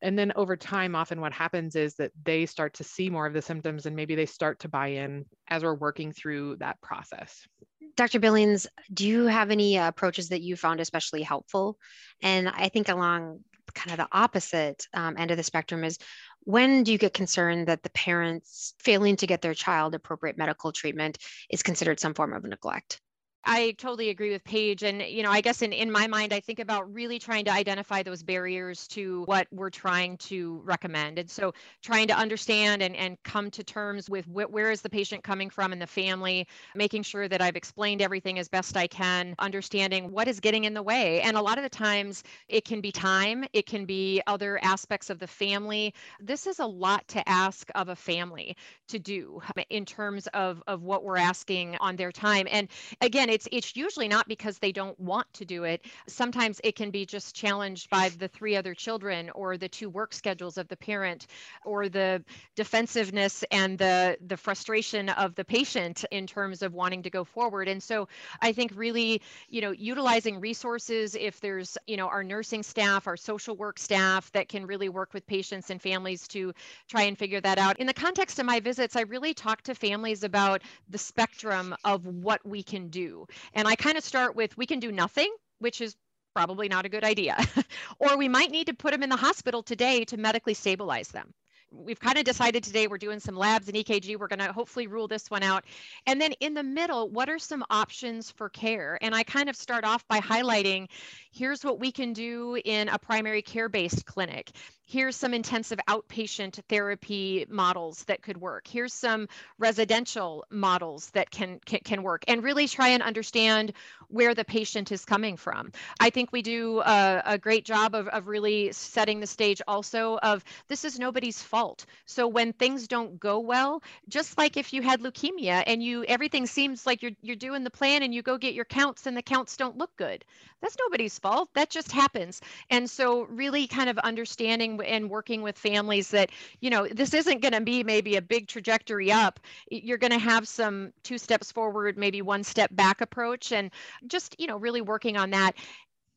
And 0.00 0.16
then 0.16 0.32
over 0.36 0.56
time, 0.56 0.94
often 0.94 1.20
what 1.20 1.32
happens 1.32 1.74
is 1.74 1.96
that 1.96 2.12
they 2.22 2.46
start 2.46 2.72
to 2.74 2.84
see 2.84 3.10
more 3.10 3.26
of 3.26 3.34
the 3.34 3.42
symptoms 3.42 3.86
and 3.86 3.96
maybe 3.96 4.14
they 4.14 4.26
start 4.26 4.60
to 4.60 4.68
buy 4.68 4.86
in 4.86 5.24
as 5.48 5.64
we're 5.64 5.74
working 5.74 6.12
through 6.12 6.58
that 6.58 6.80
process. 6.80 7.48
Dr. 7.96 8.20
Billings, 8.20 8.68
do 8.92 9.08
you 9.08 9.24
have 9.24 9.50
any 9.50 9.76
approaches 9.76 10.28
that 10.28 10.42
you 10.42 10.54
found 10.54 10.78
especially 10.78 11.22
helpful? 11.22 11.78
And 12.22 12.48
I 12.48 12.68
think 12.68 12.88
along 12.88 13.40
kind 13.74 13.90
of 13.90 13.96
the 14.08 14.16
opposite 14.16 14.86
um, 14.94 15.16
end 15.18 15.30
of 15.30 15.36
the 15.36 15.42
spectrum 15.42 15.84
is 15.84 15.98
when 16.44 16.82
do 16.84 16.92
you 16.92 16.98
get 16.98 17.14
concerned 17.14 17.68
that 17.68 17.82
the 17.82 17.90
parents 17.90 18.74
failing 18.80 19.16
to 19.16 19.26
get 19.26 19.42
their 19.42 19.54
child 19.54 19.94
appropriate 19.94 20.38
medical 20.38 20.72
treatment 20.72 21.18
is 21.50 21.62
considered 21.62 22.00
some 22.00 22.14
form 22.14 22.32
of 22.32 22.44
neglect? 22.44 23.00
I 23.46 23.72
totally 23.78 24.08
agree 24.08 24.30
with 24.30 24.42
Paige. 24.44 24.82
And, 24.82 25.02
you 25.02 25.22
know, 25.22 25.30
I 25.30 25.40
guess 25.40 25.60
in, 25.62 25.72
in 25.72 25.90
my 25.90 26.06
mind, 26.06 26.32
I 26.32 26.40
think 26.40 26.60
about 26.60 26.92
really 26.92 27.18
trying 27.18 27.44
to 27.44 27.50
identify 27.52 28.02
those 28.02 28.22
barriers 28.22 28.88
to 28.88 29.22
what 29.26 29.46
we're 29.52 29.70
trying 29.70 30.16
to 30.18 30.62
recommend. 30.64 31.18
And 31.18 31.30
so 31.30 31.52
trying 31.82 32.08
to 32.08 32.14
understand 32.14 32.82
and, 32.82 32.96
and 32.96 33.22
come 33.22 33.50
to 33.50 33.62
terms 33.62 34.08
with 34.08 34.24
wh- 34.26 34.50
where 34.50 34.70
is 34.70 34.80
the 34.80 34.88
patient 34.88 35.22
coming 35.22 35.50
from 35.50 35.72
and 35.72 35.82
the 35.82 35.86
family, 35.86 36.46
making 36.74 37.02
sure 37.02 37.28
that 37.28 37.42
I've 37.42 37.56
explained 37.56 38.00
everything 38.00 38.38
as 38.38 38.48
best 38.48 38.76
I 38.76 38.86
can, 38.86 39.34
understanding 39.38 40.10
what 40.10 40.26
is 40.26 40.40
getting 40.40 40.64
in 40.64 40.72
the 40.72 40.82
way. 40.82 41.20
And 41.20 41.36
a 41.36 41.42
lot 41.42 41.58
of 41.58 41.64
the 41.64 41.70
times 41.70 42.22
it 42.48 42.64
can 42.64 42.80
be 42.80 42.92
time, 42.92 43.44
it 43.52 43.66
can 43.66 43.84
be 43.84 44.22
other 44.26 44.58
aspects 44.62 45.10
of 45.10 45.18
the 45.18 45.26
family. 45.26 45.92
This 46.18 46.46
is 46.46 46.60
a 46.60 46.66
lot 46.66 47.06
to 47.08 47.28
ask 47.28 47.68
of 47.74 47.90
a 47.90 47.96
family 47.96 48.56
to 48.88 48.98
do 48.98 49.42
in 49.68 49.84
terms 49.84 50.28
of, 50.28 50.62
of 50.66 50.82
what 50.82 51.04
we're 51.04 51.18
asking 51.18 51.76
on 51.80 51.96
their 51.96 52.12
time. 52.12 52.46
And 52.50 52.68
again, 53.02 53.28
it's 53.34 53.48
it's 53.50 53.74
usually 53.74 54.06
not 54.06 54.28
because 54.28 54.58
they 54.58 54.70
don't 54.70 54.98
want 55.00 55.26
to 55.34 55.44
do 55.44 55.64
it. 55.64 55.84
Sometimes 56.06 56.60
it 56.62 56.76
can 56.76 56.90
be 56.90 57.04
just 57.04 57.34
challenged 57.34 57.90
by 57.90 58.08
the 58.10 58.28
three 58.28 58.54
other 58.54 58.74
children 58.74 59.28
or 59.30 59.56
the 59.56 59.68
two 59.68 59.90
work 59.90 60.14
schedules 60.14 60.56
of 60.56 60.68
the 60.68 60.76
parent 60.76 61.26
or 61.64 61.88
the 61.88 62.22
defensiveness 62.54 63.44
and 63.50 63.76
the 63.76 64.16
the 64.28 64.36
frustration 64.36 65.08
of 65.08 65.34
the 65.34 65.44
patient 65.44 66.04
in 66.12 66.28
terms 66.28 66.62
of 66.62 66.72
wanting 66.74 67.02
to 67.02 67.10
go 67.10 67.24
forward. 67.24 67.66
And 67.66 67.82
so 67.82 68.06
I 68.40 68.52
think 68.52 68.70
really, 68.76 69.20
you 69.48 69.60
know, 69.60 69.72
utilizing 69.72 70.38
resources 70.38 71.16
if 71.16 71.40
there's, 71.40 71.76
you 71.88 71.96
know, 71.96 72.06
our 72.06 72.22
nursing 72.22 72.62
staff, 72.62 73.08
our 73.08 73.16
social 73.16 73.56
work 73.56 73.80
staff 73.80 74.30
that 74.30 74.48
can 74.48 74.64
really 74.64 74.88
work 74.88 75.12
with 75.12 75.26
patients 75.26 75.70
and 75.70 75.82
families 75.82 76.28
to 76.28 76.52
try 76.88 77.02
and 77.02 77.18
figure 77.18 77.40
that 77.40 77.58
out. 77.58 77.80
In 77.80 77.88
the 77.88 77.94
context 77.94 78.38
of 78.38 78.46
my 78.46 78.60
visits, 78.60 78.94
I 78.94 79.00
really 79.02 79.34
talk 79.34 79.62
to 79.62 79.74
families 79.74 80.22
about 80.22 80.62
the 80.88 80.98
spectrum 80.98 81.74
of 81.84 82.06
what 82.06 82.40
we 82.46 82.62
can 82.62 82.88
do. 82.88 83.23
And 83.52 83.68
I 83.68 83.76
kind 83.76 83.96
of 83.96 84.04
start 84.04 84.36
with 84.36 84.56
we 84.56 84.66
can 84.66 84.80
do 84.80 84.92
nothing, 84.92 85.32
which 85.58 85.80
is 85.80 85.96
probably 86.34 86.68
not 86.68 86.84
a 86.84 86.88
good 86.88 87.04
idea. 87.04 87.38
or 87.98 88.16
we 88.16 88.28
might 88.28 88.50
need 88.50 88.66
to 88.66 88.74
put 88.74 88.92
them 88.92 89.02
in 89.02 89.10
the 89.10 89.16
hospital 89.16 89.62
today 89.62 90.04
to 90.06 90.16
medically 90.16 90.54
stabilize 90.54 91.08
them 91.08 91.32
we've 91.74 92.00
kind 92.00 92.18
of 92.18 92.24
decided 92.24 92.64
today 92.64 92.86
we're 92.86 92.98
doing 92.98 93.20
some 93.20 93.36
labs 93.36 93.68
and 93.68 93.76
EKG. 93.76 94.18
We're 94.18 94.28
going 94.28 94.38
to 94.38 94.52
hopefully 94.52 94.86
rule 94.86 95.08
this 95.08 95.30
one 95.30 95.42
out. 95.42 95.64
And 96.06 96.20
then 96.20 96.32
in 96.40 96.54
the 96.54 96.62
middle, 96.62 97.08
what 97.08 97.28
are 97.28 97.38
some 97.38 97.64
options 97.70 98.30
for 98.30 98.48
care? 98.48 98.98
And 99.00 99.14
I 99.14 99.22
kind 99.22 99.48
of 99.48 99.56
start 99.56 99.84
off 99.84 100.06
by 100.08 100.20
highlighting 100.20 100.88
here's 101.34 101.64
what 101.64 101.80
we 101.80 101.90
can 101.90 102.12
do 102.12 102.56
in 102.64 102.88
a 102.88 102.98
primary 102.98 103.42
care 103.42 103.68
based 103.68 104.06
clinic 104.06 104.52
here's 104.86 105.16
some 105.16 105.32
intensive 105.32 105.78
outpatient 105.88 106.60
therapy 106.68 107.46
models 107.48 108.04
that 108.04 108.22
could 108.22 108.36
work 108.36 108.66
here's 108.66 108.92
some 108.92 109.26
residential 109.58 110.44
models 110.50 111.10
that 111.10 111.30
can, 111.30 111.58
can 111.64 111.80
can, 111.84 112.02
work 112.02 112.22
and 112.28 112.42
really 112.42 112.68
try 112.68 112.88
and 112.88 113.02
understand 113.02 113.72
where 114.08 114.34
the 114.34 114.44
patient 114.44 114.92
is 114.92 115.04
coming 115.04 115.36
from 115.36 115.72
i 116.00 116.10
think 116.10 116.30
we 116.32 116.42
do 116.42 116.80
a, 116.80 117.22
a 117.24 117.38
great 117.38 117.64
job 117.64 117.94
of, 117.94 118.06
of 118.08 118.28
really 118.28 118.70
setting 118.72 119.20
the 119.20 119.26
stage 119.26 119.60
also 119.66 120.18
of 120.22 120.44
this 120.68 120.84
is 120.84 120.98
nobody's 120.98 121.42
fault 121.42 121.63
so 122.06 122.26
when 122.28 122.52
things 122.52 122.86
don't 122.88 123.18
go 123.18 123.38
well 123.38 123.82
just 124.08 124.36
like 124.38 124.56
if 124.56 124.72
you 124.72 124.82
had 124.82 125.00
leukemia 125.00 125.62
and 125.66 125.82
you 125.82 126.04
everything 126.04 126.46
seems 126.46 126.86
like 126.86 127.02
you're 127.02 127.12
you're 127.22 127.36
doing 127.36 127.64
the 127.64 127.70
plan 127.70 128.02
and 128.02 128.14
you 128.14 128.22
go 128.22 128.38
get 128.38 128.54
your 128.54 128.64
counts 128.64 129.06
and 129.06 129.16
the 129.16 129.22
counts 129.22 129.56
don't 129.56 129.78
look 129.78 129.94
good. 129.96 130.24
That's 130.60 130.76
nobody's 130.78 131.18
fault. 131.18 131.50
That 131.54 131.70
just 131.70 131.92
happens. 131.92 132.40
And 132.70 132.88
so 132.88 133.24
really 133.24 133.66
kind 133.66 133.90
of 133.90 133.98
understanding 133.98 134.80
and 134.86 135.10
working 135.10 135.42
with 135.42 135.58
families 135.58 136.10
that 136.10 136.30
you 136.60 136.70
know 136.70 136.86
this 136.86 137.14
isn't 137.14 137.42
going 137.42 137.52
to 137.52 137.60
be 137.60 137.84
maybe 137.84 138.16
a 138.16 138.22
big 138.22 138.48
trajectory 138.48 139.10
up. 139.10 139.40
You're 139.70 139.98
going 139.98 140.12
to 140.12 140.18
have 140.18 140.48
some 140.48 140.92
two 141.02 141.18
steps 141.18 141.52
forward 141.52 141.98
maybe 141.98 142.22
one 142.22 142.44
step 142.44 142.74
back 142.74 143.00
approach 143.00 143.52
and 143.52 143.70
just 144.06 144.36
you 144.38 144.46
know 144.46 144.56
really 144.56 144.80
working 144.80 145.16
on 145.16 145.30
that. 145.30 145.54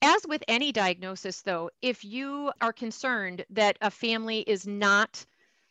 As 0.02 0.28
with 0.28 0.44
any 0.48 0.72
diagnosis 0.72 1.42
though 1.42 1.70
if 1.82 2.06
you 2.06 2.52
are 2.62 2.74
concerned 2.74 3.46
that 3.50 3.78
a 3.82 3.90
family 3.90 4.42
is 4.42 4.68
not 4.68 5.26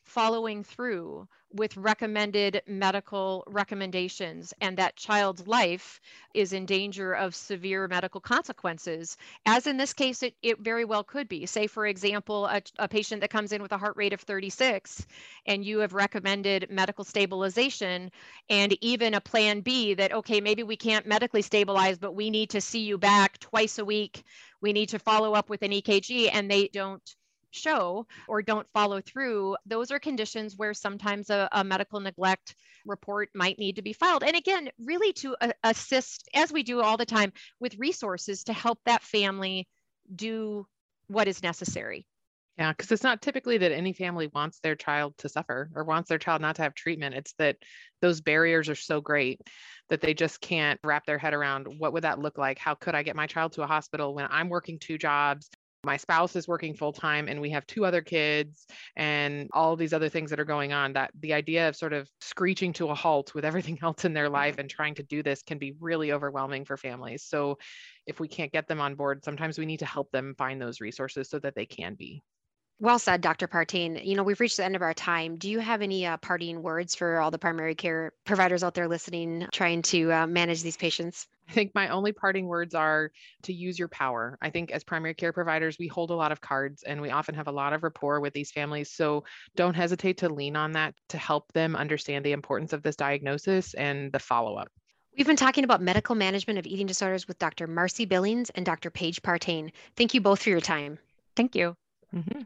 following 0.06 0.62
through 0.62 1.28
with 1.52 1.76
recommended 1.76 2.62
medical 2.66 3.42
recommendations 3.46 4.52
and 4.60 4.76
that 4.76 4.96
child's 4.96 5.46
life 5.46 6.00
is 6.34 6.52
in 6.52 6.66
danger 6.66 7.12
of 7.12 7.34
severe 7.34 7.88
medical 7.88 8.20
consequences, 8.20 9.16
as 9.46 9.66
in 9.66 9.76
this 9.76 9.92
case, 9.92 10.22
it, 10.22 10.34
it 10.42 10.58
very 10.60 10.84
well 10.84 11.02
could 11.02 11.28
be. 11.28 11.46
Say, 11.46 11.66
for 11.66 11.86
example, 11.86 12.46
a, 12.46 12.60
a 12.78 12.88
patient 12.88 13.20
that 13.20 13.30
comes 13.30 13.52
in 13.52 13.62
with 13.62 13.72
a 13.72 13.78
heart 13.78 13.96
rate 13.96 14.12
of 14.12 14.20
36 14.20 15.06
and 15.46 15.64
you 15.64 15.78
have 15.78 15.94
recommended 15.94 16.68
medical 16.70 17.04
stabilization 17.04 18.10
and 18.48 18.76
even 18.80 19.14
a 19.14 19.20
plan 19.20 19.60
B 19.60 19.94
that, 19.94 20.12
okay, 20.12 20.40
maybe 20.40 20.62
we 20.62 20.76
can't 20.76 21.06
medically 21.06 21.42
stabilize, 21.42 21.98
but 21.98 22.14
we 22.14 22.30
need 22.30 22.50
to 22.50 22.60
see 22.60 22.80
you 22.80 22.98
back 22.98 23.38
twice 23.38 23.78
a 23.78 23.84
week. 23.84 24.24
We 24.60 24.72
need 24.72 24.90
to 24.90 24.98
follow 24.98 25.34
up 25.34 25.48
with 25.48 25.62
an 25.62 25.70
EKG 25.70 26.30
and 26.32 26.50
they 26.50 26.68
don't 26.68 27.02
show 27.50 28.06
or 28.28 28.42
don't 28.42 28.68
follow 28.72 29.00
through, 29.00 29.56
those 29.66 29.90
are 29.90 29.98
conditions 29.98 30.54
where 30.56 30.74
sometimes 30.74 31.30
a, 31.30 31.48
a 31.52 31.64
medical 31.64 32.00
neglect 32.00 32.54
report 32.85 33.28
might 33.35 33.59
need 33.59 33.76
to 33.76 33.82
be 33.82 33.92
filed. 33.92 34.22
And 34.22 34.37
again, 34.37 34.70
really 34.78 35.12
to 35.14 35.37
uh, 35.40 35.52
assist, 35.64 36.28
as 36.35 36.52
we 36.52 36.62
do 36.62 36.80
all 36.80 36.96
the 36.96 37.06
time, 37.06 37.32
with 37.61 37.78
resources 37.78 38.44
to 38.44 38.52
help 38.52 38.78
that 38.85 39.02
family 39.02 39.66
do 40.14 40.66
what 41.09 41.28
is 41.28 41.42
necessary. 41.42 42.06
Yeah, 42.59 42.72
because 42.72 42.90
it's 42.90 43.02
not 43.02 43.20
typically 43.20 43.59
that 43.59 43.72
any 43.72 43.92
family 43.92 44.30
wants 44.32 44.61
their 44.61 44.74
child 44.74 45.14
to 45.18 45.28
suffer 45.28 45.70
or 45.74 45.85
wants 45.85 46.09
their 46.09 46.18
child 46.18 46.40
not 46.40 46.56
to 46.56 46.62
have 46.62 46.74
treatment. 46.74 47.14
It's 47.14 47.35
that 47.35 47.56
those 48.00 48.22
barriers 48.22 48.70
are 48.70 48.74
so 48.74 49.02
great 49.02 49.42
that 49.90 50.00
they 50.00 50.14
just 50.14 50.40
can't 50.40 50.80
wrap 50.82 51.04
their 51.04 51.18
head 51.18 51.35
around 51.35 51.66
what 51.78 51.92
would 51.92 52.04
that 52.04 52.18
look 52.18 52.38
like? 52.38 52.59
How 52.59 52.74
could 52.74 52.94
I 52.94 53.02
get 53.02 53.14
my 53.14 53.26
child 53.26 53.52
to 53.52 53.62
a 53.62 53.66
hospital 53.66 54.14
when 54.14 54.26
I'm 54.30 54.48
working 54.48 54.78
two 54.78 54.96
jobs? 54.96 55.50
My 55.87 55.96
spouse 55.96 56.35
is 56.37 56.49
working 56.49 56.75
full 56.75 56.92
time 56.92 57.29
and 57.29 57.40
we 57.40 57.51
have 57.51 57.66
two 57.66 57.87
other 57.87 58.03
kids 58.03 58.66
and 58.96 59.49
all 59.53 59.77
these 59.77 59.92
other 59.92 60.09
things 60.09 60.31
that 60.31 60.40
are 60.40 60.44
going 60.44 60.72
on. 60.72 60.92
That 60.94 61.12
the 61.20 61.33
idea 61.33 61.68
of 61.68 61.77
sort 61.77 61.92
of 61.92 62.11
screeching 62.20 62.72
to 62.75 62.88
a 62.88 62.94
halt 62.94 63.35
with 63.35 63.44
everything 63.44 63.79
else 63.83 64.05
in 64.05 64.12
their 64.12 64.29
life 64.29 64.59
and 64.59 64.68
trying 64.68 64.96
to 64.96 65.05
do 65.05 65.22
this 65.22 65.42
can 65.42 65.59
be 65.59 65.75
really 65.81 66.12
overwhelming 66.12 66.64
for 66.64 66.77
families. 66.77 67.22
So 67.22 67.59
if 68.07 68.20
we 68.20 68.27
can't 68.27 68.53
get 68.53 68.66
them 68.66 68.81
on 68.81 68.96
board, 68.96 69.25
sometimes 69.25 69.59
we 69.59 69.66
need 69.66 69.79
to 69.79 69.87
help 69.87 70.11
them 70.11 70.35
find 70.37 70.61
those 70.61 70.81
resources 70.81 71.31
so 71.31 71.38
that 71.38 71.55
they 71.55 71.66
can 71.66 71.94
be. 71.94 72.22
Well 72.79 72.99
said, 72.99 73.22
Dr. 73.22 73.49
Partain. 73.49 74.05
You 74.05 74.16
know, 74.16 74.22
we've 74.22 74.40
reached 74.40 74.59
the 74.59 74.64
end 74.64 74.77
of 74.77 74.83
our 74.83 74.92
time. 74.92 75.37
Do 75.37 75.49
you 75.49 75.61
have 75.61 75.81
any 75.81 76.05
uh, 76.05 76.18
parting 76.18 76.62
words 76.62 76.94
for 76.94 77.20
all 77.20 77.31
the 77.31 77.38
primary 77.38 77.75
care 77.75 78.12
providers 78.27 78.62
out 78.62 78.75
there 78.75 78.88
listening, 78.88 79.46
trying 79.51 79.81
to 79.83 80.12
uh, 80.12 80.27
manage 80.27 80.62
these 80.62 80.77
patients? 80.77 81.27
I 81.48 81.52
think 81.52 81.74
my 81.74 81.88
only 81.88 82.12
parting 82.12 82.46
words 82.46 82.74
are 82.74 83.11
to 83.42 83.52
use 83.52 83.78
your 83.78 83.88
power. 83.88 84.37
I 84.42 84.50
think 84.50 84.70
as 84.72 84.82
primary 84.82 85.14
care 85.14 85.32
providers, 85.32 85.76
we 85.78 85.87
hold 85.87 86.11
a 86.11 86.14
lot 86.14 86.32
of 86.32 86.40
cards 86.40 86.82
and 86.82 87.00
we 87.00 87.11
often 87.11 87.35
have 87.35 87.46
a 87.46 87.52
lot 87.52 87.72
of 87.72 87.82
rapport 87.82 88.20
with 88.20 88.32
these 88.32 88.50
families. 88.50 88.90
So 88.90 89.24
don't 89.54 89.74
hesitate 89.74 90.18
to 90.18 90.28
lean 90.28 90.56
on 90.56 90.72
that 90.72 90.94
to 91.11 91.18
help 91.18 91.52
them 91.52 91.76
understand 91.76 92.24
the 92.24 92.32
importance 92.32 92.72
of 92.72 92.82
this 92.82 92.96
diagnosis 92.96 93.74
and 93.74 94.11
the 94.12 94.18
follow 94.18 94.56
up. 94.56 94.68
We've 95.16 95.26
been 95.26 95.37
talking 95.37 95.64
about 95.64 95.80
medical 95.80 96.14
management 96.14 96.59
of 96.59 96.66
eating 96.66 96.87
disorders 96.87 97.26
with 97.26 97.38
Dr. 97.38 97.66
Marcy 97.66 98.04
Billings 98.04 98.50
and 98.50 98.66
Dr. 98.66 98.90
Paige 98.90 99.22
Partain. 99.22 99.70
Thank 99.96 100.12
you 100.12 100.20
both 100.20 100.42
for 100.42 100.50
your 100.50 100.61
time. 100.61 100.98
Thank 101.37 101.54
you. 101.54 101.74
Mm-hmm. 102.14 102.42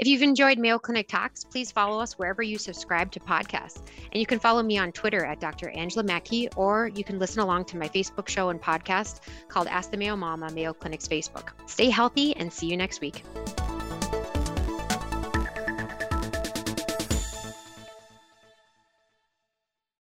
If 0.00 0.06
you've 0.06 0.22
enjoyed 0.22 0.58
Mayo 0.58 0.78
Clinic 0.78 1.08
Talks, 1.08 1.44
please 1.44 1.70
follow 1.70 2.00
us 2.00 2.18
wherever 2.18 2.42
you 2.42 2.56
subscribe 2.56 3.12
to 3.12 3.20
podcasts. 3.20 3.82
And 4.10 4.18
you 4.18 4.24
can 4.24 4.38
follow 4.38 4.62
me 4.62 4.78
on 4.78 4.92
Twitter 4.92 5.26
at 5.26 5.40
Dr. 5.40 5.68
Angela 5.68 6.02
Mattke, 6.02 6.48
or 6.56 6.88
you 6.94 7.04
can 7.04 7.18
listen 7.18 7.40
along 7.40 7.66
to 7.66 7.76
my 7.76 7.86
Facebook 7.86 8.26
show 8.26 8.48
and 8.48 8.58
podcast 8.62 9.20
called 9.48 9.66
Ask 9.66 9.90
the 9.90 9.98
Mayo 9.98 10.16
Mama, 10.16 10.50
Mayo 10.52 10.72
Clinic's 10.72 11.06
Facebook. 11.06 11.50
Stay 11.66 11.90
healthy 11.90 12.34
and 12.36 12.50
see 12.50 12.66
you 12.66 12.78
next 12.78 13.02
week. 13.02 13.22